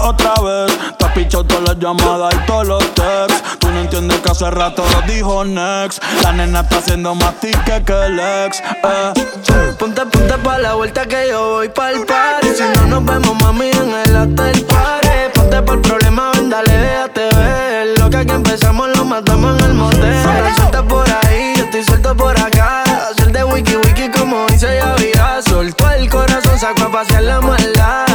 otra 0.06 0.34
vez. 0.42 0.78
Te 0.98 1.06
has 1.06 1.12
pichado 1.14 1.44
todas 1.46 1.64
las 1.64 1.80
llamadas 1.80 2.34
y 2.34 2.46
todos 2.46 2.68
los 2.68 2.84
texts. 2.94 3.58
Tú 3.60 3.70
no 3.70 3.80
entiendes 3.80 4.20
que 4.20 4.30
hace 4.30 4.50
rato 4.52 4.84
lo 4.92 5.02
dijo 5.14 5.44
Next. 5.44 6.04
La 6.22 6.32
nena 6.32 6.62
está 6.62 6.78
haciendo 6.78 7.16
más 7.16 7.34
tique 7.40 7.84
que 7.84 8.06
el 8.06 8.20
ex. 8.20 8.60
Eh. 8.60 9.14
Ponte, 9.80 10.06
ponte 10.06 10.38
pa' 10.38 10.58
la 10.60 10.76
vuelta 10.76 11.06
que 11.06 11.28
yo 11.30 11.50
voy 11.50 11.70
pa'l 11.70 12.06
party. 12.06 12.48
Si 12.56 12.64
no 12.76 12.88
nos 12.88 13.06
vemos, 13.06 13.36
mami, 13.42 13.70
en 13.72 13.94
el 13.94 14.16
hotel 14.16 14.66
party. 14.66 15.08
Ponte 15.34 15.62
por 15.64 15.76
el 15.76 15.82
problema, 15.82 16.32
ven, 16.34 16.50
dale, 16.50 16.72
déjate 16.72 17.36
ver. 17.36 18.00
Lo 18.00 18.10
que 18.10 18.18
aquí 18.18 18.32
empezamos 18.32 18.90
lo 18.96 19.06
matamos 19.06 19.60
en 19.60 19.66
el 19.66 19.74
motel. 19.74 20.24
Suelta 20.56 20.84
por 20.84 21.08
ahí, 21.10 21.54
yo 21.58 21.64
estoy 21.64 21.84
suelto 21.84 22.16
por 22.16 22.40
acá. 22.40 22.84
Hacer 23.10 23.32
de 23.32 23.44
wiki 23.44 23.76
wiki 23.76 24.10
como 24.10 24.46
dice 24.48 24.78
ya 24.80 24.94
vida. 24.96 25.42
Soltó 25.42 25.90
el 25.92 26.10
corazón, 26.10 26.58
sacó 26.60 26.84
a 26.84 26.92
pasear 26.92 27.24
la 27.24 27.42
maldad. 27.42 28.15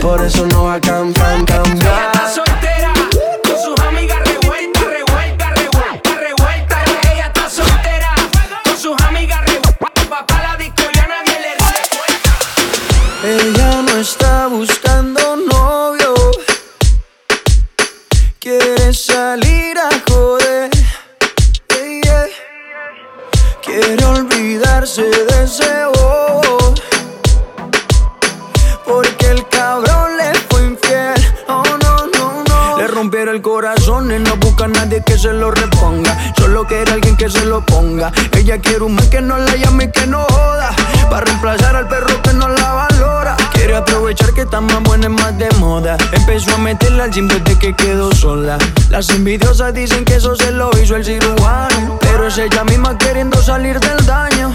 por 0.00 0.24
eso 0.24 0.46
no 0.46 0.64
va 0.64 0.74
a 0.74 0.80
cambiar, 0.80 1.44
cambiar. 1.44 2.12
Está 2.12 2.28
soltera, 2.30 2.92
con 3.44 3.56
sus 3.62 3.80
amigas 3.80 4.18
revuelta, 4.24 4.80
revuelta, 4.80 5.50
revuelta, 5.50 6.14
revuelta. 6.14 6.84
Ella 7.12 7.26
está 7.26 7.50
soltera, 7.50 8.14
con 8.64 8.76
sus 8.76 9.00
amigas 9.02 9.40
revuelta. 9.44 9.86
Va 10.10 10.26
pa' 10.26 10.42
la 10.42 10.56
disco 10.56 10.82
y 10.94 10.98
a 10.98 11.06
nadie 11.06 11.38
le 13.22 13.36
Ella 13.36 13.82
no 13.82 13.96
está 13.98 14.46
buscando 14.46 15.36
novio, 15.36 16.14
quiere 18.38 18.94
salir 18.94 19.78
a 19.78 19.90
joder. 20.08 20.70
Yeah, 21.68 22.02
yeah. 22.02 22.26
Quiere 23.62 24.04
olvidarse 24.04 25.02
de 25.02 25.29
Y 33.42 34.18
no 34.18 34.36
busca 34.36 34.66
a 34.66 34.68
nadie 34.68 35.02
que 35.02 35.16
se 35.16 35.32
lo 35.32 35.50
reponga. 35.50 36.14
Solo 36.36 36.66
quiere 36.66 36.92
alguien 36.92 37.16
que 37.16 37.30
se 37.30 37.46
lo 37.46 37.64
ponga. 37.64 38.12
Ella 38.36 38.58
quiere 38.58 38.84
un 38.84 38.94
man 38.94 39.08
que 39.08 39.22
no 39.22 39.38
la 39.38 39.56
llame 39.56 39.84
y 39.84 39.90
que 39.90 40.06
no 40.06 40.24
joda. 40.24 40.70
Para 41.08 41.24
reemplazar 41.24 41.74
al 41.74 41.88
perro 41.88 42.20
que 42.22 42.34
no 42.34 42.48
la 42.48 42.72
valora. 42.72 43.36
Quiere 43.54 43.76
aprovechar 43.76 44.34
que 44.34 44.42
está 44.42 44.60
más 44.60 44.82
buena 44.82 45.06
y 45.06 45.08
más 45.08 45.38
de 45.38 45.48
moda. 45.58 45.96
Empezó 46.12 46.54
a 46.54 46.58
meterla 46.58 47.04
al 47.04 47.12
gym 47.12 47.28
desde 47.28 47.58
que 47.58 47.74
quedó 47.74 48.12
sola. 48.14 48.58
Las 48.90 49.08
envidiosas 49.08 49.72
dicen 49.72 50.04
que 50.04 50.16
eso 50.16 50.36
se 50.36 50.50
lo 50.50 50.70
hizo 50.78 50.96
el 50.96 51.04
cirujano. 51.06 51.98
Pero 51.98 52.26
es 52.26 52.36
ella 52.36 52.62
misma 52.64 52.98
queriendo 52.98 53.40
salir 53.42 53.80
del 53.80 54.04
daño. 54.04 54.54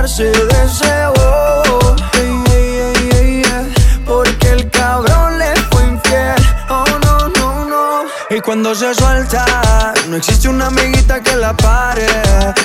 olvidarse 0.00 0.24
de 0.24 0.32
yeah. 3.42 3.64
Porque 4.06 4.48
el 4.48 4.70
cabrón 4.70 5.38
le 5.38 5.54
fue 5.70 5.86
infiel, 5.86 6.34
oh 6.68 6.84
no, 7.04 7.28
no, 7.28 7.64
no. 7.66 8.04
Y 8.30 8.40
cuando 8.40 8.74
se 8.74 8.94
suelta, 8.94 9.92
no 10.08 10.16
existe 10.16 10.48
una 10.48 10.66
amiguita 10.68 11.20
que 11.20 11.36
la 11.36 11.54
pare. 11.54 12.06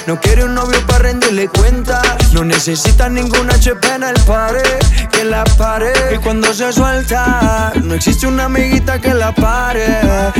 No 0.07 0.19
quiere 0.19 0.45
un 0.45 0.55
novio 0.55 0.79
para 0.87 0.99
rendirle 0.99 1.47
cuenta. 1.49 2.01
No 2.31 2.43
necesita 2.43 3.09
ningún 3.09 3.49
HP 3.49 3.95
en 3.95 4.03
el 4.03 4.19
pare 4.25 4.63
que 5.11 5.23
la 5.23 5.43
pare. 5.57 5.91
Y 6.13 6.17
cuando 6.17 6.53
se 6.53 6.71
suelta, 6.71 7.73
no 7.83 7.93
existe 7.93 8.27
una 8.27 8.45
amiguita 8.45 8.99
que 8.99 9.13
la 9.13 9.33
pare. 9.33 9.85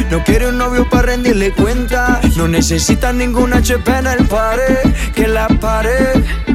No 0.10 0.24
quiere 0.24 0.48
un 0.48 0.58
novio 0.58 0.88
para 0.90 1.08
rendirle 1.08 1.52
cuenta. 1.54 2.20
No 2.36 2.48
necesita 2.48 3.12
ningún 3.12 3.54
HP 3.54 3.98
en 3.98 4.08
el 4.08 4.28
pare 4.28 4.82
que 5.14 5.28
la 5.28 5.48
pare. 5.48 6.55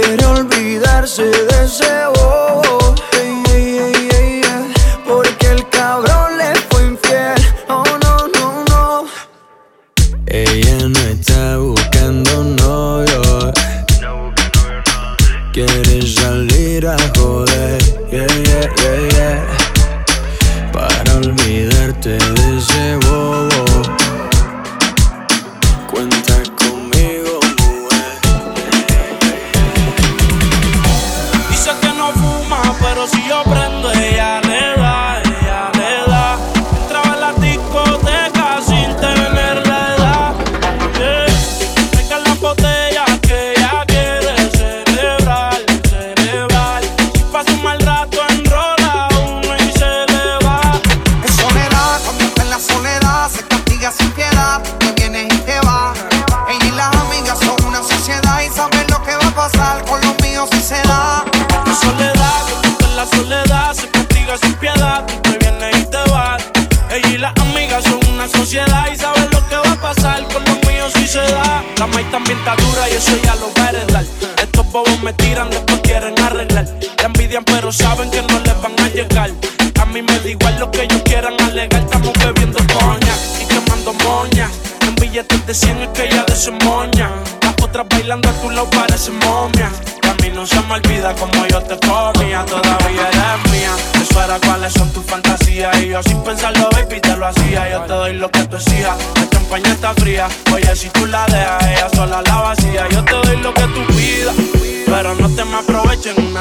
Quiere 0.00 0.26
olvidarse 0.26 1.24
de 1.24 1.64
ese 1.64 1.92
bobo, 2.14 2.94
yeah, 3.12 3.58
yeah, 3.66 3.90
yeah, 4.08 4.42
yeah. 4.42 4.62
Porque 5.04 5.46
el 5.48 5.68
cabrón 5.70 6.38
le 6.38 6.54
fue 6.70 6.86
infiel, 6.86 7.42
oh 7.68 7.82
no, 8.04 8.28
no, 8.28 8.64
no. 8.68 9.06
Ella 10.26 10.88
no 10.88 11.00
está 11.00 11.56
buscando 11.56 12.44
novio, 12.44 13.52
quiere 15.52 16.06
salir 16.06 16.86
a 16.86 16.96
joder, 17.16 17.82
yeah, 18.12 18.26
yeah, 18.28 18.70
yeah, 18.76 19.08
yeah. 19.16 20.70
Para 20.72 21.12
olvidarte 21.16 22.10
de 22.10 22.56
ese 22.56 22.94
bobo. 22.98 23.07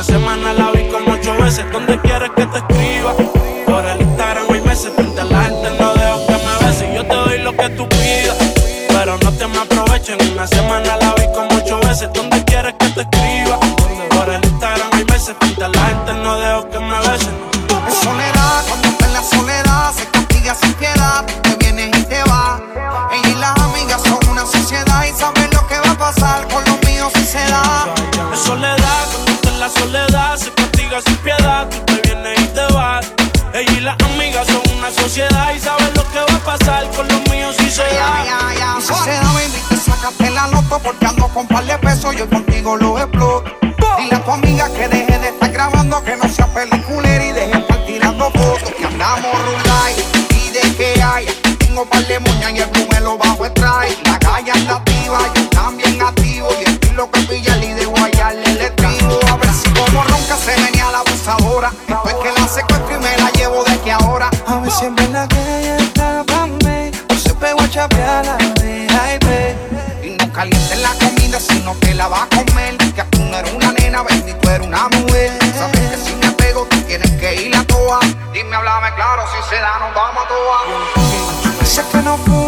Semana 0.07 0.56
no 82.07 82.17
fuma, 82.19 82.46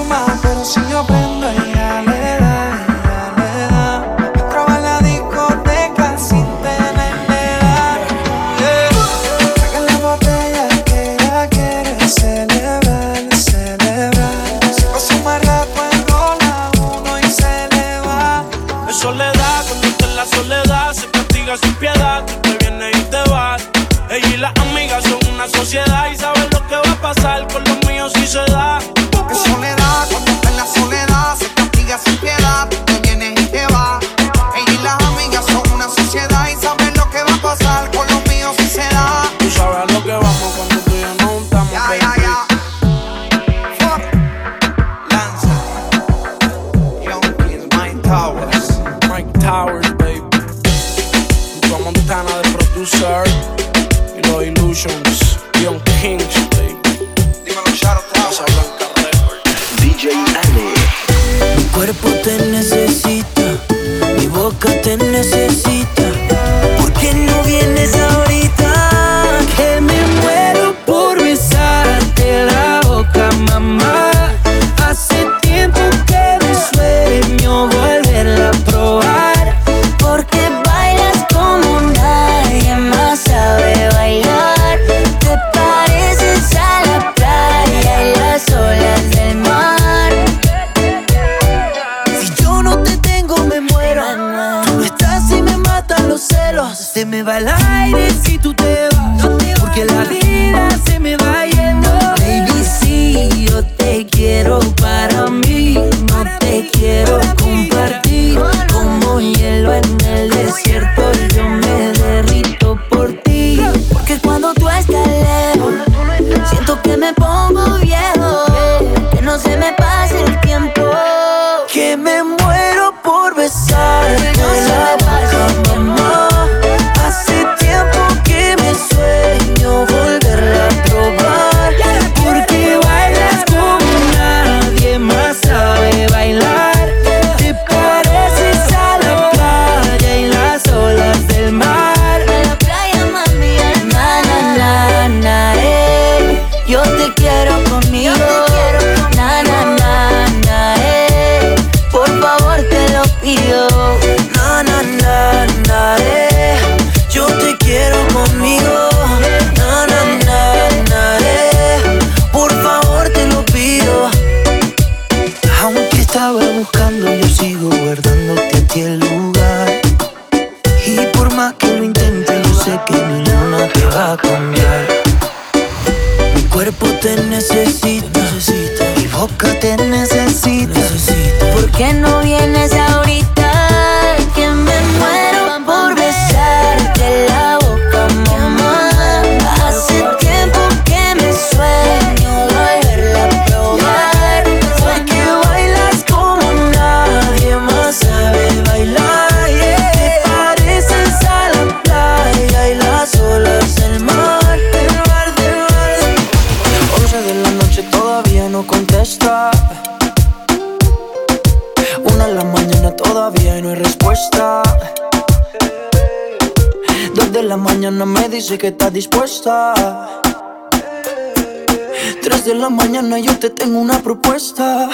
Tres 222.21 222.43
de 222.43 222.55
la 222.55 222.69
mañana 222.69 223.19
yo 223.19 223.39
te 223.39 223.49
tengo 223.49 223.79
una 223.79 223.99
propuesta. 223.99 224.89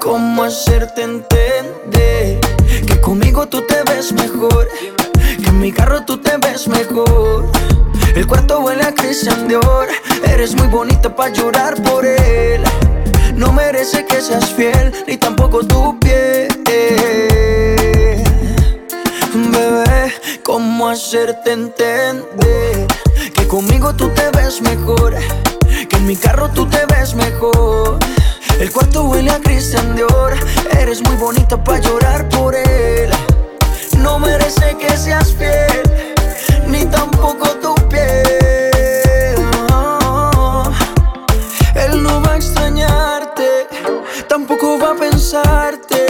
¿Cómo 0.00 0.44
hacerte 0.44 1.02
entender 1.02 2.38
que 2.86 3.00
conmigo 3.00 3.48
tú 3.48 3.62
te 3.66 3.82
ves 3.90 4.12
mejor? 4.12 4.68
Que 5.42 5.48
en 5.48 5.58
mi 5.58 5.72
carro 5.72 6.04
tú 6.04 6.18
te 6.18 6.36
ves 6.36 6.68
mejor. 6.68 7.50
El 8.14 8.28
cuarto 8.28 8.60
huele 8.60 8.84
a 8.84 8.94
Christian 8.94 9.48
Dior. 9.48 9.88
Eres 10.24 10.54
muy 10.54 10.68
bonita 10.68 11.16
para 11.16 11.32
llorar 11.32 11.74
por 11.82 12.06
él. 12.06 12.62
No 13.34 13.52
merece 13.52 14.06
que 14.06 14.20
seas 14.20 14.54
fiel, 14.54 14.92
ni 15.08 15.16
tampoco 15.16 15.66
tu 15.66 15.98
piel. 15.98 16.48
Bebé, 19.34 19.69
¿cómo 20.50 20.88
hacerte 20.88 21.52
entender? 21.52 22.88
Que 23.34 23.46
conmigo 23.46 23.94
tú 23.94 24.08
te 24.08 24.30
ves 24.30 24.60
mejor. 24.60 25.14
Que 25.88 25.96
en 25.96 26.06
mi 26.08 26.16
carro 26.16 26.48
tú 26.50 26.66
te 26.66 26.84
ves 26.86 27.14
mejor. 27.14 27.98
El 28.58 28.72
cuarto 28.72 29.04
huele 29.04 29.30
a 29.30 29.38
Christian 29.38 29.94
Dior. 29.94 30.34
Eres 30.76 31.02
muy 31.02 31.14
bonita 31.14 31.62
para 31.62 31.78
llorar 31.78 32.28
por 32.30 32.56
él. 32.56 33.10
No 33.98 34.18
merece 34.18 34.76
que 34.76 34.96
seas 34.96 35.32
fiel, 35.34 35.82
ni 36.66 36.84
tampoco 36.86 37.48
tu 37.62 37.74
piel. 37.88 39.36
Él 41.76 42.02
no 42.02 42.20
va 42.22 42.32
a 42.32 42.36
extrañarte, 42.36 43.68
tampoco 44.28 44.80
va 44.80 44.90
a 44.90 44.94
pensarte. 44.96 46.09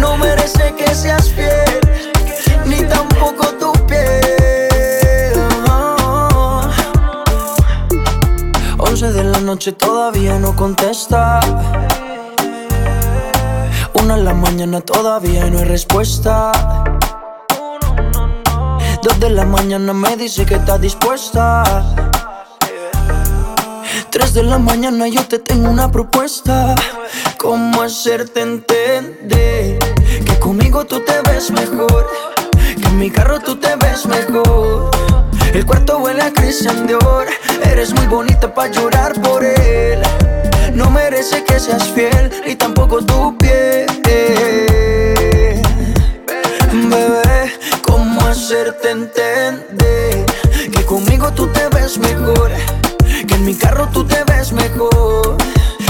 No 0.00 0.16
merece 0.16 0.74
que 0.74 0.94
seas 0.94 1.30
fiel, 1.30 1.80
ni 2.66 2.84
tampoco 2.84 3.46
tu 3.60 3.72
piel. 3.86 5.34
11 8.78 9.12
de 9.12 9.24
la 9.24 9.40
noche 9.40 9.72
todavía 9.72 10.38
no 10.38 10.54
contesta. 10.54 11.40
Una 13.94 14.14
en 14.14 14.24
la 14.24 14.34
mañana 14.34 14.80
todavía 14.80 15.46
no 15.50 15.58
hay 15.58 15.64
respuesta. 15.64 16.52
Dos 19.02 19.20
de 19.20 19.30
la 19.30 19.44
mañana 19.44 19.92
me 19.92 20.16
dice 20.16 20.46
que 20.46 20.54
está 20.54 20.78
dispuesta. 20.78 22.12
Tres 24.14 24.32
de 24.32 24.44
la 24.44 24.58
mañana 24.58 25.08
yo 25.08 25.26
te 25.26 25.40
tengo 25.40 25.68
una 25.68 25.90
propuesta. 25.90 26.76
¿Cómo 27.36 27.82
hacerte 27.82 28.42
entender? 28.42 29.76
Que 30.24 30.38
conmigo 30.38 30.84
tú 30.84 31.00
te 31.00 31.20
ves 31.28 31.50
mejor. 31.50 32.08
Que 32.80 32.86
en 32.86 32.96
mi 32.96 33.10
carro 33.10 33.40
tú 33.40 33.56
te 33.56 33.74
ves 33.74 34.06
mejor. 34.06 34.92
El 35.52 35.66
cuarto 35.66 35.98
huele 35.98 36.22
a 36.22 36.32
Christian 36.32 36.86
Dior. 36.86 37.26
Eres 37.64 37.92
muy 37.92 38.06
bonita 38.06 38.54
para 38.54 38.70
llorar 38.70 39.20
por 39.20 39.44
él. 39.44 40.00
No 40.74 40.90
merece 40.90 41.42
que 41.42 41.58
seas 41.58 41.88
fiel, 41.88 42.30
ni 42.46 42.54
tampoco 42.54 43.04
tu 43.04 43.36
piel. 43.36 43.86
Bebé, 46.72 47.52
¿cómo 47.82 48.20
hacerte 48.28 48.90
entender? 48.90 50.24
Que 50.72 50.84
conmigo 50.84 51.32
tú 51.32 51.48
te 51.48 51.68
ves 51.70 51.98
mejor. 51.98 52.52
En 53.34 53.44
mi 53.44 53.54
carro 53.54 53.88
tú 53.92 54.04
te 54.04 54.22
ves 54.24 54.52
mejor. 54.52 55.36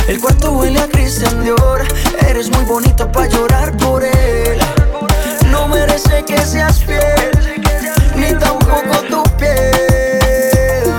El 0.08 0.18
cuarto 0.18 0.52
huele 0.52 0.80
a 0.80 0.88
Christian 0.88 1.44
Dior. 1.44 1.84
Eres 2.26 2.50
muy 2.50 2.64
bonita 2.64 3.10
para 3.12 3.28
llorar 3.28 3.76
por 3.76 4.02
él. 4.02 4.58
No 5.50 5.68
merece 5.68 6.24
que 6.24 6.38
seas 6.38 6.82
fiel, 6.82 7.30
ni 8.16 8.32
tampoco 8.38 8.96
tu 9.10 9.22
piel. 9.36 10.94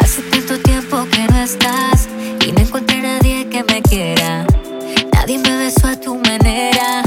Hace 0.00 0.22
tanto 0.30 0.58
tiempo 0.60 1.06
que 1.10 1.26
no 1.32 1.42
estás 1.42 2.08
y 2.46 2.52
no 2.52 2.60
encontré 2.60 3.00
nadie 3.00 3.48
que 3.48 3.64
me 3.64 3.80
quiera. 3.82 4.46
Nadie 5.12 5.38
me 5.38 5.56
besó 5.56 5.88
a 5.88 5.96
tu 5.96 6.16
manera 6.16 7.02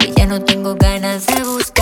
y 0.00 0.12
ya 0.14 0.26
no 0.26 0.42
tengo 0.42 0.74
ganas 0.74 1.26
de 1.26 1.42
buscar. 1.44 1.81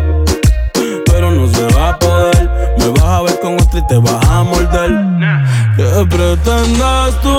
Me 2.81 2.89
vas 2.89 3.03
a 3.03 3.21
ver 3.21 3.39
con 3.39 3.53
otra 3.55 3.79
y 3.79 3.87
te 3.87 3.97
vas 3.97 4.25
a 4.27 4.43
morder. 4.43 4.91
¿Qué 5.75 6.05
pretendes 6.09 7.21
tú 7.21 7.35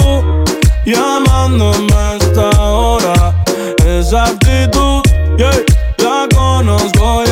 llamándome 0.85 1.93
a 1.93 2.17
esta 2.17 2.51
hora? 2.61 3.35
Esa 3.85 4.25
actitud, 4.25 5.03
yeah, 5.37 5.51
la 5.99 6.29
conozco 6.35 7.25
ya. 7.25 7.32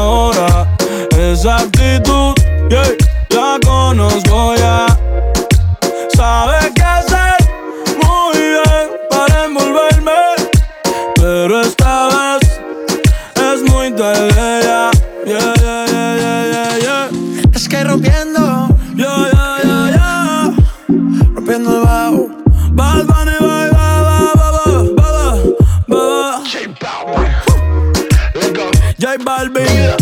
Esa 1.41 1.55
actitud, 1.57 2.35
yeah, 2.69 2.85
la 3.31 3.57
conozco 3.65 4.53
ya. 4.57 4.85
Sabes 6.15 6.69
qué 6.75 6.83
hacer 6.83 7.35
muy 7.97 8.37
bien 8.37 8.91
para 9.09 9.45
envolverme, 9.45 10.21
pero 11.15 11.61
esta 11.61 12.09
vez 12.37 12.61
es 13.53 13.71
muy 13.71 13.91
tarde 13.93 14.29
ya. 14.35 14.91
Yeah, 15.25 15.53
yeah, 15.63 15.85
yeah, 15.87 16.15
yeah, 16.15 16.45
yeah, 16.51 16.77
yeah. 16.77 17.09
Es 17.55 17.67
que 17.67 17.83
rompiendo, 17.85 18.67
Yeah, 18.95 19.29
yeah, 19.33 19.57
yeah, 19.63 19.89
yeah. 19.95 20.53
rompiendo 21.33 21.77
el 21.77 21.81
bajo. 21.83 22.27
Bad 22.73 23.07
Bunny, 23.07 23.37
bye, 23.39 23.71
bye, 23.71 24.01
bye, 24.05 24.35
bye, 24.37 24.51
bye, 24.53 24.93
bye, 24.95 25.55
bye. 25.87 26.51
J 28.99 29.17
Balvin, 29.25 29.95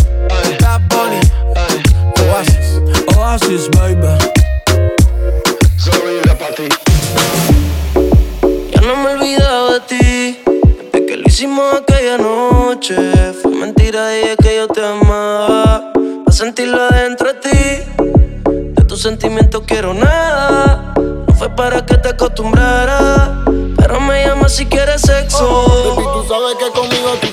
Baby. 3.50 4.06
Ya 8.72 8.82
no 8.82 8.96
me 8.98 9.10
he 9.10 9.14
olvidado 9.16 9.74
de 9.74 9.80
ti. 9.80 10.40
Desde 10.92 11.06
que 11.08 11.18
lo 11.18 11.28
hicimos 11.28 11.74
aquella 11.74 12.20
noche. 12.20 12.96
Fue 13.42 13.50
mentira, 13.50 14.08
dije 14.10 14.36
que 14.38 14.56
yo 14.56 14.68
te 14.68 14.86
amaba. 14.86 15.92
A 16.28 16.32
sentirlo 16.32 16.80
adentro 16.80 17.34
de 17.34 17.40
ti. 17.40 17.84
De 18.76 18.84
tus 18.84 19.02
sentimientos 19.02 19.64
quiero 19.66 19.96
nada. 19.96 20.94
No 20.96 21.34
fue 21.34 21.50
para 21.50 21.84
que 21.84 21.98
te 21.98 22.10
acostumbrara. 22.10 23.46
Pero 23.78 24.00
me 24.00 24.28
llama 24.28 24.48
si 24.48 24.68
quieres 24.68 25.02
sexo. 25.02 25.96
Baby, 25.96 26.08
tú 26.14 26.24
sabes 26.28 26.56
que 26.60 26.70
conmigo 26.80 27.10
tú 27.20 27.29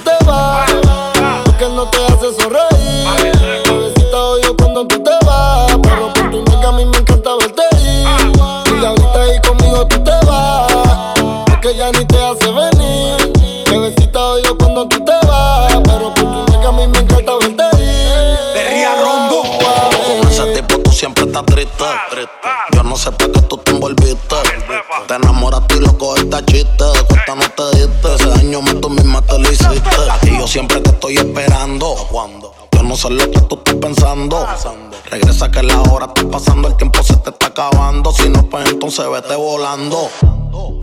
entonces 38.87 39.11
vete 39.11 39.35
volando. 39.35 40.09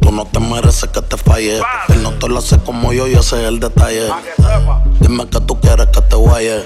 Tú 0.01 0.12
no 0.12 0.26
te 0.26 0.41
mereces 0.41 0.89
que 0.89 1.01
te 1.01 1.16
falle. 1.16 1.62
Él 1.88 2.04
no 2.04 2.12
te 2.12 2.28
lo 2.28 2.39
hace 2.39 2.58
como 2.60 2.91
yo 2.91 3.08
y 3.08 3.14
ese 3.14 3.41
es 3.41 3.47
el 3.47 3.62
detalle. 3.62 4.10
Dime 4.99 5.26
que 5.30 5.39
tú 5.39 5.58
quieres 5.62 5.88
que 5.88 6.01
te 6.01 6.16
guaye. 6.18 6.66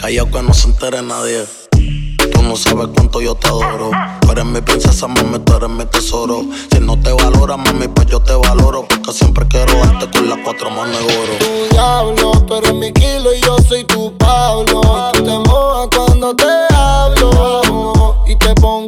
Callao 0.00 0.30
que 0.30 0.42
no 0.42 0.54
se 0.54 0.68
entere 0.68 1.02
nadie. 1.02 1.44
Tú 1.72 2.42
no 2.42 2.54
sabes 2.54 2.86
cuánto 2.94 3.20
yo 3.20 3.34
te 3.34 3.48
adoro. 3.48 3.90
Tú 4.20 4.30
eres 4.30 4.44
mi 4.44 4.60
princesa, 4.60 5.08
mami, 5.08 5.40
tú 5.40 5.56
eres 5.56 5.70
mi 5.70 5.84
tesoro. 5.86 6.44
Si 6.72 6.78
no 6.78 6.96
te 7.00 7.10
valora, 7.10 7.56
mami, 7.56 7.88
pues 7.88 8.06
yo 8.06 8.20
te 8.20 8.34
valoro. 8.34 8.86
Porque 8.86 9.12
siempre 9.12 9.44
quiero 9.48 9.72
darte 9.80 10.08
con 10.16 10.28
las 10.28 10.38
cuatro 10.44 10.70
manos 10.70 11.04
de 11.04 11.18
oro. 11.18 11.32
tu 11.40 11.74
diablo, 11.74 12.30
tú 12.46 12.54
eres 12.54 12.74
mi 12.74 12.92
kilo 12.92 13.34
y 13.34 13.40
yo 13.40 13.56
soy 13.68 13.82
tu 13.82 14.16
Pablo. 14.16 14.82
Y 15.14 15.18
tú 15.18 15.24
te 15.24 15.38
mojas 15.50 15.88
cuando 15.96 16.36
te 16.36 16.74
hablo 16.76 18.22
y 18.28 18.36
te 18.36 18.54
pongo 18.54 18.87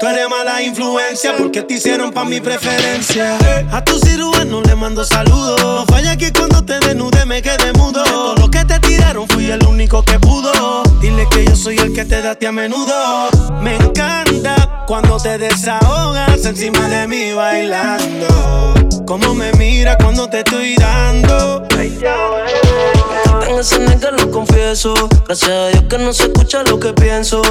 Tú 0.00 0.06
eres 0.06 0.30
mala 0.30 0.62
influencia 0.62 1.36
porque 1.36 1.62
te 1.62 1.74
hicieron 1.74 2.10
pa' 2.10 2.24
mi 2.24 2.40
preferencia. 2.40 3.36
A 3.70 3.84
tu 3.84 3.98
cirujano 3.98 4.62
le 4.62 4.74
mando 4.74 5.04
saludos. 5.04 5.60
No 5.60 5.84
falla 5.84 6.16
que 6.16 6.32
cuando 6.32 6.64
te 6.64 6.80
desnude 6.80 7.26
me 7.26 7.42
quede 7.42 7.74
mudo. 7.74 8.02
De 8.02 8.10
todo 8.10 8.34
lo 8.36 8.50
que 8.50 8.64
te 8.64 8.78
tiraron 8.80 9.28
fui 9.28 9.50
el 9.50 9.62
único 9.66 10.02
que 10.02 10.18
pudo. 10.18 10.82
Dile 11.02 11.28
que 11.30 11.44
yo 11.44 11.54
soy 11.54 11.76
el 11.76 11.92
que 11.92 12.06
te 12.06 12.22
date 12.22 12.46
a 12.46 12.52
menudo. 12.52 13.28
Me 13.60 13.76
encanta 13.76 14.84
cuando 14.86 15.18
te 15.18 15.36
desahogas 15.36 16.46
encima 16.46 16.88
de 16.88 17.06
mí 17.06 17.34
bailando. 17.34 18.72
Como 19.04 19.34
me 19.34 19.52
mira 19.52 19.98
cuando 19.98 20.30
te 20.30 20.38
estoy 20.38 20.76
dando. 20.76 21.68
En 23.46 23.58
ese 23.58 23.78
nigga 23.80 24.12
lo 24.12 24.30
confieso. 24.30 24.94
Gracias 25.26 25.50
a 25.50 25.68
Dios 25.68 25.84
que 25.90 25.98
no 25.98 26.14
se 26.14 26.22
escucha 26.22 26.62
lo 26.62 26.80
que 26.80 26.94
pienso. 26.94 27.42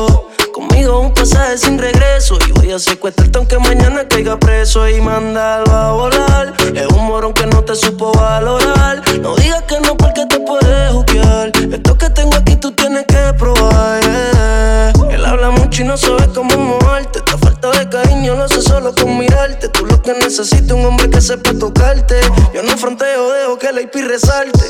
Un 0.88 1.14
pasaje 1.14 1.58
sin 1.58 1.78
regreso. 1.78 2.38
Y 2.48 2.52
voy 2.54 2.72
a 2.72 2.80
secuestrarte 2.80 3.38
aunque 3.38 3.58
mañana 3.60 4.08
caiga 4.08 4.40
preso. 4.40 4.88
Y 4.88 5.02
mandarlo 5.02 5.74
a 5.74 5.92
volar. 5.94 6.54
Es 6.74 6.88
un 6.88 7.06
morón 7.08 7.34
que 7.34 7.46
no 7.48 7.64
te 7.64 7.76
supo 7.76 8.12
valorar. 8.14 9.02
No 9.22 9.36
digas 9.36 9.64
que 9.64 9.80
no 9.82 9.96
porque 9.98 10.26
te 10.26 10.40
puedes 10.40 10.92
juzgar. 10.92 11.52
Esto 11.72 11.98
que 11.98 12.10
tengo 12.10 12.36
aquí 12.36 12.56
tú 12.56 12.72
tienes 12.72 13.06
que 13.08 13.34
probar. 13.38 14.02
yeah. 14.02 14.94
Él 15.12 15.26
habla 15.26 15.50
mucho 15.50 15.82
y 15.82 15.86
no 15.86 15.98
sabe 15.98 16.28
cómo 16.34 16.56
moverte. 16.58 17.20
Esta 17.20 17.38
falta 17.38 17.72
de 17.72 17.90
cariño 17.90 18.36
lo 18.36 18.44
hace 18.44 18.62
solo 18.62 18.94
con 18.96 19.18
mirarte. 19.18 19.70
Tú 19.70 19.86
lo 19.86 20.02
que 20.02 20.14
necesitas 20.14 20.72
un 20.72 20.86
hombre 20.86 21.10
que 21.10 21.22
sepa 21.22 21.54
tocarte. 21.54 22.22
Yo 22.54 22.64
no 22.64 22.78
fronteo, 22.78 23.32
dejo 23.34 23.58
que 23.58 23.72
la 23.72 23.82
IP 23.82 23.96
resalte. 23.96 24.64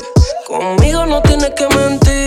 Conmigo 0.46 1.06
no 1.06 1.22
tienes 1.22 1.50
que 1.50 1.68
mentir, 1.68 2.19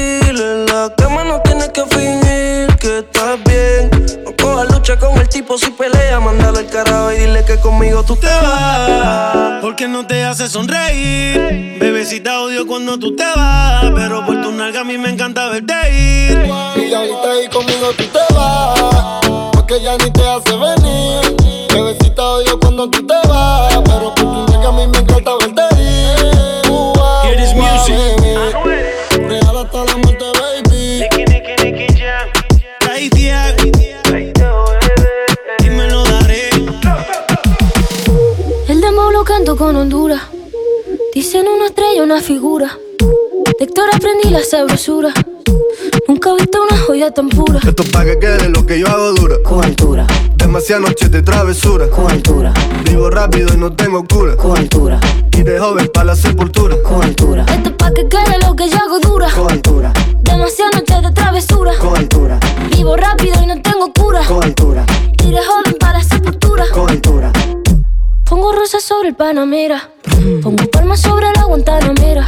lucha 4.94 5.08
con 5.08 5.18
el 5.20 5.30
tipo 5.30 5.58
si 5.58 5.72
pelea, 5.72 6.20
mándalo 6.20 6.60
al 6.60 6.68
carajo 6.68 7.12
y 7.12 7.18
dile 7.18 7.44
que 7.46 7.60
conmigo 7.60 8.04
tú 8.04 8.16
te 8.16 8.28
vas. 8.28 9.62
Porque 9.62 9.88
no 9.88 10.06
te 10.06 10.26
hace 10.26 10.50
sonreír 10.50 11.78
Bebecita 11.80 12.42
odio 12.42 12.68
cuando 12.68 13.00
tú 13.00 13.16
te 13.16 13.24
vas 13.24 13.86
Pero 13.96 14.26
por 14.26 14.42
tu 14.42 14.52
nalga 14.52 14.82
a 14.82 14.84
mí 14.84 14.98
me 14.98 15.10
encanta 15.10 15.48
verte 15.48 15.74
ir 15.90 16.46
Y 16.76 16.94
ahorita 16.94 17.32
ahí 17.32 17.48
conmigo 17.48 17.94
tú 17.98 18.04
te 18.06 18.34
vas. 18.34 19.52
Porque 19.54 19.82
ya 19.82 19.98
ni 19.98 20.12
te 20.12 20.22
hace 20.28 20.52
venir. 20.52 20.83
Una 42.04 42.20
figura. 42.22 42.78
De 43.00 43.64
Héctor 43.66 43.86
aprendí 43.94 44.30
la 44.30 44.44
sabrosura. 44.44 45.14
Nunca 46.08 46.32
he 46.32 46.36
visto 46.36 46.60
una 46.62 46.78
joya 46.78 47.12
tan 47.12 47.30
pura. 47.30 47.60
Esto 47.66 47.84
pa' 47.92 48.04
que 48.04 48.20
quede 48.20 48.50
lo 48.50 48.66
que 48.66 48.80
yo 48.80 48.88
hago 48.88 49.14
dura. 49.14 49.36
Con 49.44 49.64
altura, 49.64 50.06
Demasiadas 50.36 50.84
noches 50.90 51.10
de 51.12 51.22
travesura. 51.22 51.90
con 51.90 52.12
altura, 52.12 52.54
Vivo 52.86 53.10
rápido 53.10 53.54
y 53.54 53.58
no 53.58 53.72
tengo 53.74 54.04
cura. 54.06 54.36
con 54.36 54.58
altura, 54.58 55.00
Y 55.32 55.44
de 55.44 55.60
joven 55.60 55.90
pa' 55.94 56.04
la 56.04 56.16
sepultura. 56.16 56.76
con 56.84 57.04
altura, 57.04 57.46
Esto 57.48 57.70
es 57.70 57.76
pa' 57.76 57.92
que 57.92 58.08
quede 58.10 58.40
lo 58.46 58.56
que 58.56 58.70
yo 58.70 58.78
hago 58.78 59.00
dura. 59.00 59.30
con 59.34 59.52
altura, 59.52 59.94
Demasiadas 60.22 60.76
noches 60.76 61.02
de 61.04 61.12
travesura. 61.12 61.72
con 61.80 61.96
altura, 61.98 62.40
Vivo 62.76 62.96
rápido 62.98 63.42
y 63.42 63.48
no 63.48 63.62
tengo 63.62 63.92
cura. 63.94 64.22
con 64.28 64.44
altura, 64.44 64.86
Y 65.24 65.32
de 65.32 65.38
joven 65.42 65.78
para 65.80 66.00
la 66.00 66.04
sepultura. 66.04 66.66
con 66.74 66.90
altura. 66.90 67.03
Rosas 68.64 68.84
sobre 68.84 69.10
el 69.10 69.16
Panamera. 69.16 69.90
Pongo 70.42 70.66
palmas 70.72 71.02
sobre 71.02 71.26
la 71.36 71.44
Guantanamera. 71.44 72.24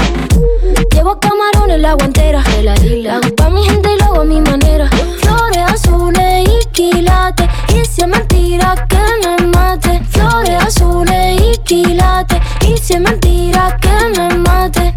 Llevo 0.92 1.18
camarones 1.18 1.80
la 1.80 1.94
guantera. 1.94 2.44
De 2.44 2.62
la 2.64 2.76
isla. 2.76 3.16
Hago 3.16 3.34
pa' 3.38 3.50
mi 3.50 3.64
gente 3.64 3.90
y 3.94 3.98
lo 4.00 4.06
hago 4.08 4.20
a 4.20 4.26
mi 4.26 4.42
manera. 4.42 4.90
Flores 5.22 5.64
azules 5.66 6.44
y 6.50 6.68
quilates. 6.74 7.48
Y 7.70 7.86
si 7.86 8.02
es 8.02 8.08
mentira 8.10 8.86
que 8.90 8.98
me 9.26 9.48
mate. 9.48 10.02
Flores 10.10 10.62
azules 10.62 11.42
y 11.42 11.58
quilates. 11.60 12.40
Y 12.68 12.78
si 12.80 12.96
es 12.96 13.00
mentira 13.00 13.78
que 13.82 14.20
me 14.20 14.36
mate. 14.40 14.94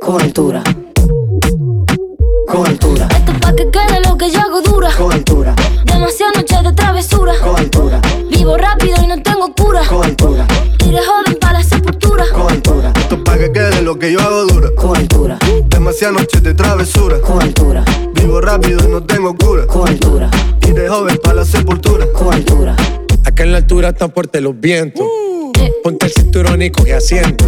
Con 0.00 0.20
altura, 0.20 0.62
con 2.48 2.66
altura, 2.66 3.06
Esto 3.12 3.30
es 3.32 3.38
pa' 3.38 3.52
que 3.54 3.70
quede 3.70 4.00
lo 4.08 4.16
que 4.18 4.28
yo 4.28 4.40
hago 4.40 4.60
dura. 4.60 4.90
con 4.98 5.12
altura, 5.12 5.54
Demasiadas 5.84 6.36
noches 6.36 6.62
de 6.64 6.72
travesura. 6.72 7.32
con 7.44 7.56
altura, 7.56 8.00
Vivo 8.30 8.56
rápido 8.56 8.77
Y 9.90 10.90
de 10.90 10.98
joven 10.98 11.38
para 11.40 11.54
la 11.54 11.62
sepultura. 11.62 12.24
con 12.34 12.50
altura, 12.52 12.92
Esto 12.94 13.24
pa' 13.24 13.38
que 13.38 13.50
quede 13.50 13.80
lo 13.80 13.98
que 13.98 14.12
yo 14.12 14.20
hago 14.20 14.44
dura. 14.44 14.68
con 14.76 14.94
altura, 14.94 15.38
Demasiadas 15.70 16.20
noches 16.20 16.42
de 16.42 16.52
travesura. 16.52 17.18
con 17.22 17.40
altura, 17.40 17.82
Vivo 18.12 18.38
rápido 18.42 18.80
y 18.86 18.88
no 18.92 19.02
tengo 19.02 19.34
cura. 19.34 19.66
con 19.66 19.88
altura, 19.88 20.30
Y 20.66 20.72
de 20.72 20.88
joven 20.90 21.18
pa' 21.22 21.32
la 21.32 21.44
sepultura. 21.46 22.06
con 22.12 22.34
altura. 22.34 22.76
Acá 23.24 23.44
en 23.44 23.52
la 23.52 23.58
altura 23.58 23.88
están 23.88 24.12
fuertes 24.12 24.42
los 24.42 24.60
vientos. 24.60 25.06
Ponte 25.82 26.04
el 26.04 26.12
cinturón 26.12 26.60
y 26.60 26.70
coge 26.70 26.92
asiento. 26.92 27.46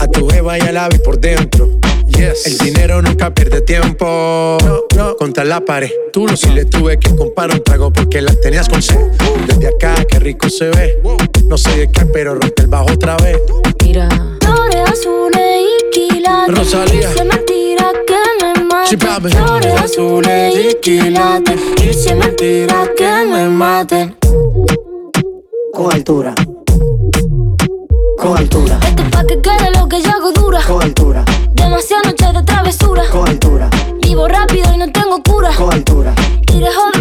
A 0.00 0.06
tu 0.08 0.28
jeva 0.28 0.58
y 0.58 0.60
al 0.60 0.76
ave 0.76 0.98
por 0.98 1.18
dentro. 1.18 1.70
Yes. 2.08 2.46
El 2.46 2.58
dinero 2.58 3.00
nunca 3.00 3.32
pierde 3.32 3.62
tiempo. 3.62 4.58
No, 4.62 4.80
no. 4.94 5.16
Contra 5.16 5.44
la 5.44 5.60
pared. 5.64 5.90
Tú 6.12 6.26
no 6.26 6.36
si 6.36 6.48
le 6.50 6.64
tuve 6.66 6.98
que 6.98 7.14
comprar 7.16 7.50
un 7.50 7.62
trago 7.64 7.90
porque 7.92 8.20
las 8.20 8.40
tenías 8.42 8.68
con 8.68 8.80
sed. 8.82 8.98
Desde 9.46 9.68
acá, 9.68 9.94
qué 10.04 10.18
rico 10.18 10.48
se 10.48 10.68
ve. 10.70 10.98
No 11.48 11.56
sé 11.56 11.76
de 11.76 11.88
qué, 11.90 12.04
pero 12.06 12.34
rompe 12.34 12.62
el 12.62 12.66
bajo 12.68 12.86
otra 12.92 13.16
vez. 13.18 13.38
Mira. 13.82 14.08
Flores 14.40 14.90
azules 14.90 15.62
y 15.62 15.90
quilates. 15.92 16.56
Rosalía. 16.58 17.10
Es 17.10 17.24
mentira 17.24 17.92
que 18.06 18.44
me 18.44 18.64
mate. 18.64 19.30
Flores 19.30 19.80
azules 19.80 20.54
y 20.56 20.74
quilates. 20.80 21.60
Y 21.82 21.92
si 21.92 22.08
es 22.10 22.16
mentira 22.16 22.90
que 22.96 23.24
me 23.30 23.48
maten. 23.48 24.16
Con 25.72 25.92
altura, 25.92 26.34
con 28.18 28.34
altura, 28.38 28.78
Esto 28.82 29.02
es 29.02 29.10
pa' 29.10 29.24
que 29.26 29.40
quede 29.42 29.70
lo 29.78 29.86
que 29.86 30.00
yo 30.00 30.08
hago 30.10 30.32
dura. 30.32 30.62
con 30.66 30.82
altura, 30.82 31.22
Demasiadas 31.52 32.06
noches 32.06 32.32
de 32.32 32.42
travesura. 32.44 33.02
con 33.12 33.28
altura, 33.28 33.68
Vivo 34.00 34.26
rápido 34.26 34.72
y 34.72 34.78
no 34.78 34.90
tengo 34.90 35.22
cura. 35.22 35.50
con 35.54 35.70
altura, 35.74 36.14
Y 36.50 36.60
de 36.60 36.68
joven 36.72 36.95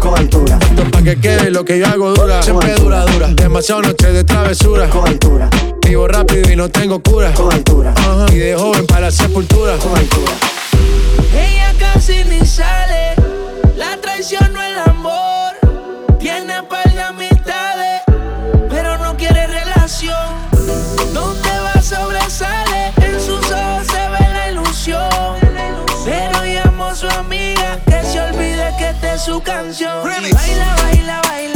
con 0.00 0.18
altura, 0.18 0.58
Esto 0.60 0.90
pa' 0.90 1.02
que 1.02 1.16
quede 1.20 1.50
lo 1.50 1.64
que 1.64 1.78
yo 1.78 1.86
hago 1.86 2.12
dura. 2.14 2.42
Siempre 2.42 2.74
dura, 2.74 3.04
dura. 3.06 3.28
Demasiado 3.28 3.82
noche 3.82 4.12
de 4.12 4.24
travesura. 4.24 4.88
con 4.90 5.06
altura, 5.06 5.48
Vivo 5.86 6.08
rápido 6.08 6.50
y 6.52 6.56
no 6.56 6.68
tengo 6.68 7.00
cura. 7.00 7.32
con 7.34 7.52
altura. 7.52 7.94
Y 8.32 8.36
de 8.36 8.56
joven 8.56 8.86
para 8.86 9.02
la 9.02 9.10
sepultura. 9.10 9.76
con 9.78 9.96
altura. 9.96 10.32
Ella 11.34 11.72
casi 11.78 12.24
ni 12.24 12.44
sale, 12.44 13.14
la 13.76 13.96
traición 14.00 14.52
no 14.52 14.62
el 14.62 14.78
amor. 14.78 15.52
Tiene 16.18 16.62
par 16.64 16.92
de 16.92 17.12
su 29.26 29.42
canción. 29.42 30.04
Baila, 30.04 30.76
baila, 30.76 31.20
baila, 31.22 31.55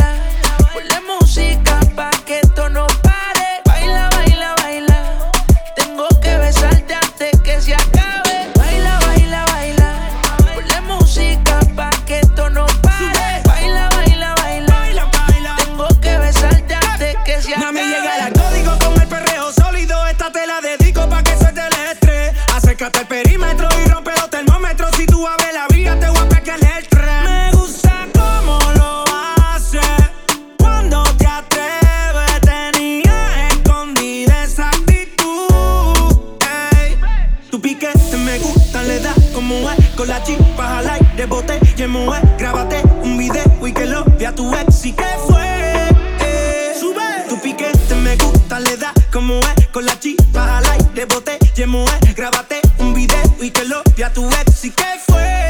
Grábate 52.16 52.58
un 52.78 52.95
video 52.95 53.37
y 53.38 53.50
que 53.50 53.66
lo 53.66 53.82
vea 53.95 54.11
tu 54.11 54.26
ex. 54.30 54.64
¿Y 54.64 54.70
qué 54.70 54.82
fue? 55.07 55.49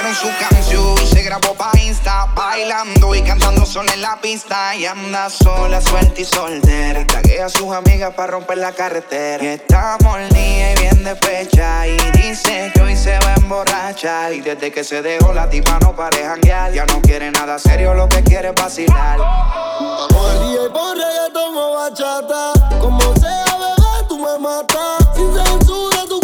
Pusieron 0.00 0.16
su 0.16 0.38
canción, 0.38 0.96
se 1.06 1.22
grabó 1.22 1.52
pa' 1.52 1.72
Insta, 1.78 2.26
bailando 2.34 3.14
y 3.14 3.20
cantando 3.20 3.66
sola 3.66 3.92
en 3.92 4.00
la 4.00 4.18
pista. 4.18 4.74
Y 4.74 4.86
anda 4.86 5.28
sola, 5.28 5.78
suelta 5.82 6.22
y 6.22 6.24
soltera. 6.24 7.04
Y 7.24 7.36
a 7.36 7.50
sus 7.50 7.70
amigas 7.70 8.14
para 8.14 8.32
romper 8.32 8.56
la 8.58 8.72
carretera. 8.72 9.44
Y 9.44 9.48
está 9.48 9.98
molida 10.02 10.72
y 10.72 10.80
bien 10.80 11.04
despecha. 11.04 11.86
Y 11.86 11.98
dice 12.12 12.70
que 12.72 12.80
hoy 12.80 12.96
se 12.96 13.18
va 13.18 13.34
a 13.34 13.34
emborrachar. 13.34 14.32
Y 14.32 14.40
desde 14.40 14.72
que 14.72 14.84
se 14.84 15.02
dejó 15.02 15.34
la 15.34 15.50
tipa 15.50 15.78
no 15.80 15.94
pare 15.94 16.24
janguear. 16.24 16.72
Ya 16.72 16.86
no 16.86 17.02
quiere 17.02 17.30
nada 17.30 17.58
serio, 17.58 17.92
lo 17.92 18.08
que 18.08 18.22
quiere 18.22 18.48
es 18.48 18.54
vacilar. 18.54 19.18
Vamos 19.18 20.46
y 20.46 20.72
pon 20.72 20.96
reggaetón 20.96 21.56
o 21.58 21.74
bachata. 21.74 22.52
Como 22.80 23.00
sea, 23.16 23.44
bebé, 23.44 24.08
tú 24.08 24.18
me 24.18 24.38
matas. 24.38 25.08
Sin 25.14 25.34
censura, 25.34 26.04
tu 26.08 26.20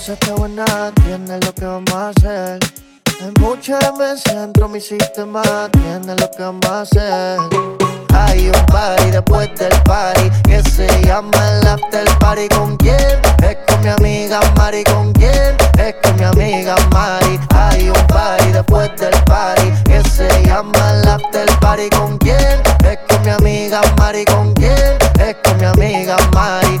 cosa 0.00 0.14
está 0.14 0.34
buena, 0.34 0.64
tienes 1.04 1.44
lo 1.44 1.54
que 1.54 1.64
vamos 1.66 1.92
a 1.92 2.08
hacer. 2.08 2.58
Hay 3.20 3.32
muchas 3.38 3.98
veces 3.98 4.32
entro 4.32 4.66
mi 4.66 4.80
sistema, 4.80 5.42
tienes 5.72 6.18
lo 6.18 6.30
que 6.30 6.42
vamos 6.42 6.64
a 6.64 6.80
hacer. 6.80 7.38
Hay 8.14 8.48
un 8.48 8.66
party 8.66 9.10
después 9.10 9.50
del 9.58 9.82
party 9.82 10.30
que 10.44 10.62
se 10.70 10.88
llama 11.02 11.30
el 11.50 11.66
after 11.66 12.08
party. 12.18 12.48
¿Con 12.48 12.78
quién? 12.78 13.20
Es 13.42 13.58
con 13.68 13.82
mi 13.82 13.88
amiga 13.88 14.40
Mari. 14.56 14.84
¿Con 14.84 15.12
quién? 15.12 15.54
Es 15.78 15.94
con 16.02 16.16
mi 16.16 16.24
amiga 16.24 16.76
Mari. 16.92 17.38
Hay 17.54 17.90
un 17.90 18.06
party 18.06 18.52
después 18.52 18.90
del 18.96 19.22
party 19.24 19.70
que 19.84 20.02
se 20.08 20.28
llama 20.46 20.92
el 20.92 21.08
after 21.08 21.46
party. 21.60 21.90
¿Con 21.90 22.16
quién? 22.16 22.62
Es 22.84 22.98
con 23.06 23.22
mi 23.22 23.30
amiga 23.32 23.82
Mari. 23.98 24.24
¿Con 24.24 24.54
quién? 24.54 24.96
Es 25.20 25.36
con 25.44 25.58
mi 25.58 25.66
amiga 25.66 26.16
Mari. 26.32 26.80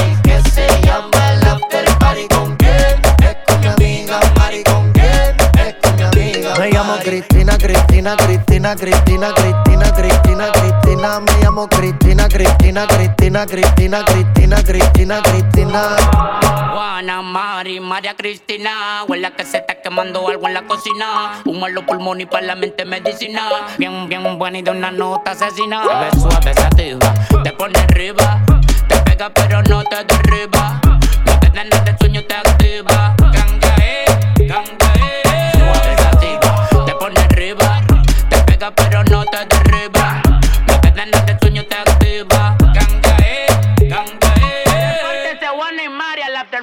llamo 6.91 7.03
Cristina, 7.03 7.57
Cristina, 7.57 8.15
Cristina, 8.15 8.75
Cristina, 8.75 9.33
Cristina, 9.33 9.91
Cristina, 9.93 10.51
Cristina. 10.51 11.19
Me 11.19 11.31
llamo 11.41 11.67
Cristina, 11.67 12.27
Cristina, 12.27 12.87
Cristina, 12.87 13.45
Cristina, 13.45 14.03
Cristina, 14.03 14.63
Cristina, 14.63 15.21
Cristina. 15.21 15.95
Juana, 16.71 17.21
Mari, 17.21 17.79
María 17.79 18.15
Cristina. 18.15 19.03
Huele 19.07 19.31
que 19.33 19.45
se 19.45 19.57
está 19.57 19.75
quemando 19.81 20.27
algo 20.27 20.47
en 20.47 20.53
la 20.53 20.63
cocina. 20.63 21.41
Humo 21.45 21.67
en 21.67 21.75
los 21.75 21.83
pulmones 21.85 22.23
y 22.23 22.29
para 22.29 22.45
la 22.45 22.55
mente 22.55 22.85
medicina. 22.85 23.49
Bien, 23.77 24.07
bien 24.09 24.37
buena 24.37 24.59
y 24.59 24.61
de 24.61 24.71
una 24.71 24.91
nota 24.91 25.31
asesina. 25.31 25.83
Te 25.83 25.95
ves 25.95 26.21
suave, 26.21 26.53
sativa, 26.53 27.13
te 27.43 27.51
pone 27.53 27.79
arriba. 27.79 28.41
Te 28.87 28.97
pega 28.97 29.29
pero 29.33 29.61
no 29.63 29.83
te 29.83 30.03
derriba. 30.03 30.81
No 31.25 31.39
te 31.39 31.49
dan 31.49 31.69
nada 31.69 31.83
de 31.83 31.97
sueño, 31.97 32.23
te 32.25 32.35
activa. 32.35 33.15
Eh, 33.19 33.31
ganga, 33.31 33.75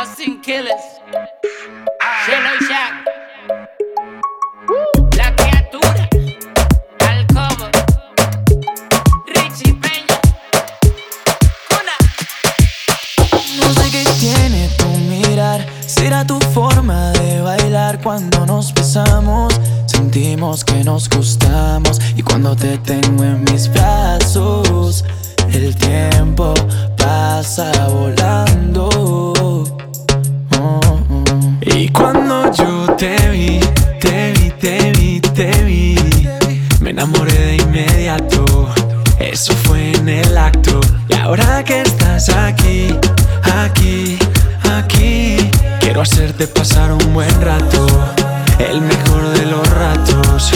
Justin 0.00 0.40
Killers, 0.40 0.80
Shelo 2.26 2.50
y 2.56 2.64
Richie 9.26 9.74
Peña, 9.74 10.16
No 13.58 13.74
sé 13.74 13.90
qué 13.90 14.04
tiene 14.18 14.70
tu 14.78 14.88
mirar, 14.88 15.66
será 15.84 16.24
tu 16.26 16.40
forma 16.54 17.12
de 17.12 17.42
bailar 17.42 18.00
cuando 18.00 18.46
nos 18.46 18.72
besamos. 18.72 19.52
Sentimos 19.84 20.64
que 20.64 20.82
nos 20.82 21.10
gustamos 21.10 22.00
y 22.16 22.22
cuando 22.22 22.56
te 22.56 22.78
tengo 22.78 23.22
en 23.22 23.44
mis 23.44 23.68
brazos, 23.70 25.04
el 25.52 25.76
tiempo 25.76 26.54
pasa 26.96 27.70
volando. 27.88 29.39
Y 31.60 31.88
cuando 31.90 32.50
yo 32.52 32.94
te 32.96 33.16
vi, 33.30 33.60
te 34.00 34.32
vi, 34.32 34.50
te 34.50 34.92
vi, 34.92 35.20
te 35.20 35.50
vi, 35.64 35.96
me 36.80 36.90
enamoré 36.90 37.32
de 37.32 37.56
inmediato. 37.56 38.68
Eso 39.18 39.52
fue 39.64 39.92
en 39.92 40.08
el 40.08 40.36
acto. 40.36 40.80
Y 41.08 41.14
ahora 41.14 41.62
que 41.64 41.82
estás 41.82 42.28
aquí, 42.30 42.88
aquí, 43.64 44.18
aquí, 44.76 45.36
quiero 45.80 46.02
hacerte 46.02 46.46
pasar 46.46 46.92
un 46.92 47.14
buen 47.14 47.40
rato, 47.40 47.86
el 48.58 48.80
mejor 48.80 49.28
de 49.30 49.46
los 49.46 49.68
ratos. 49.70 50.52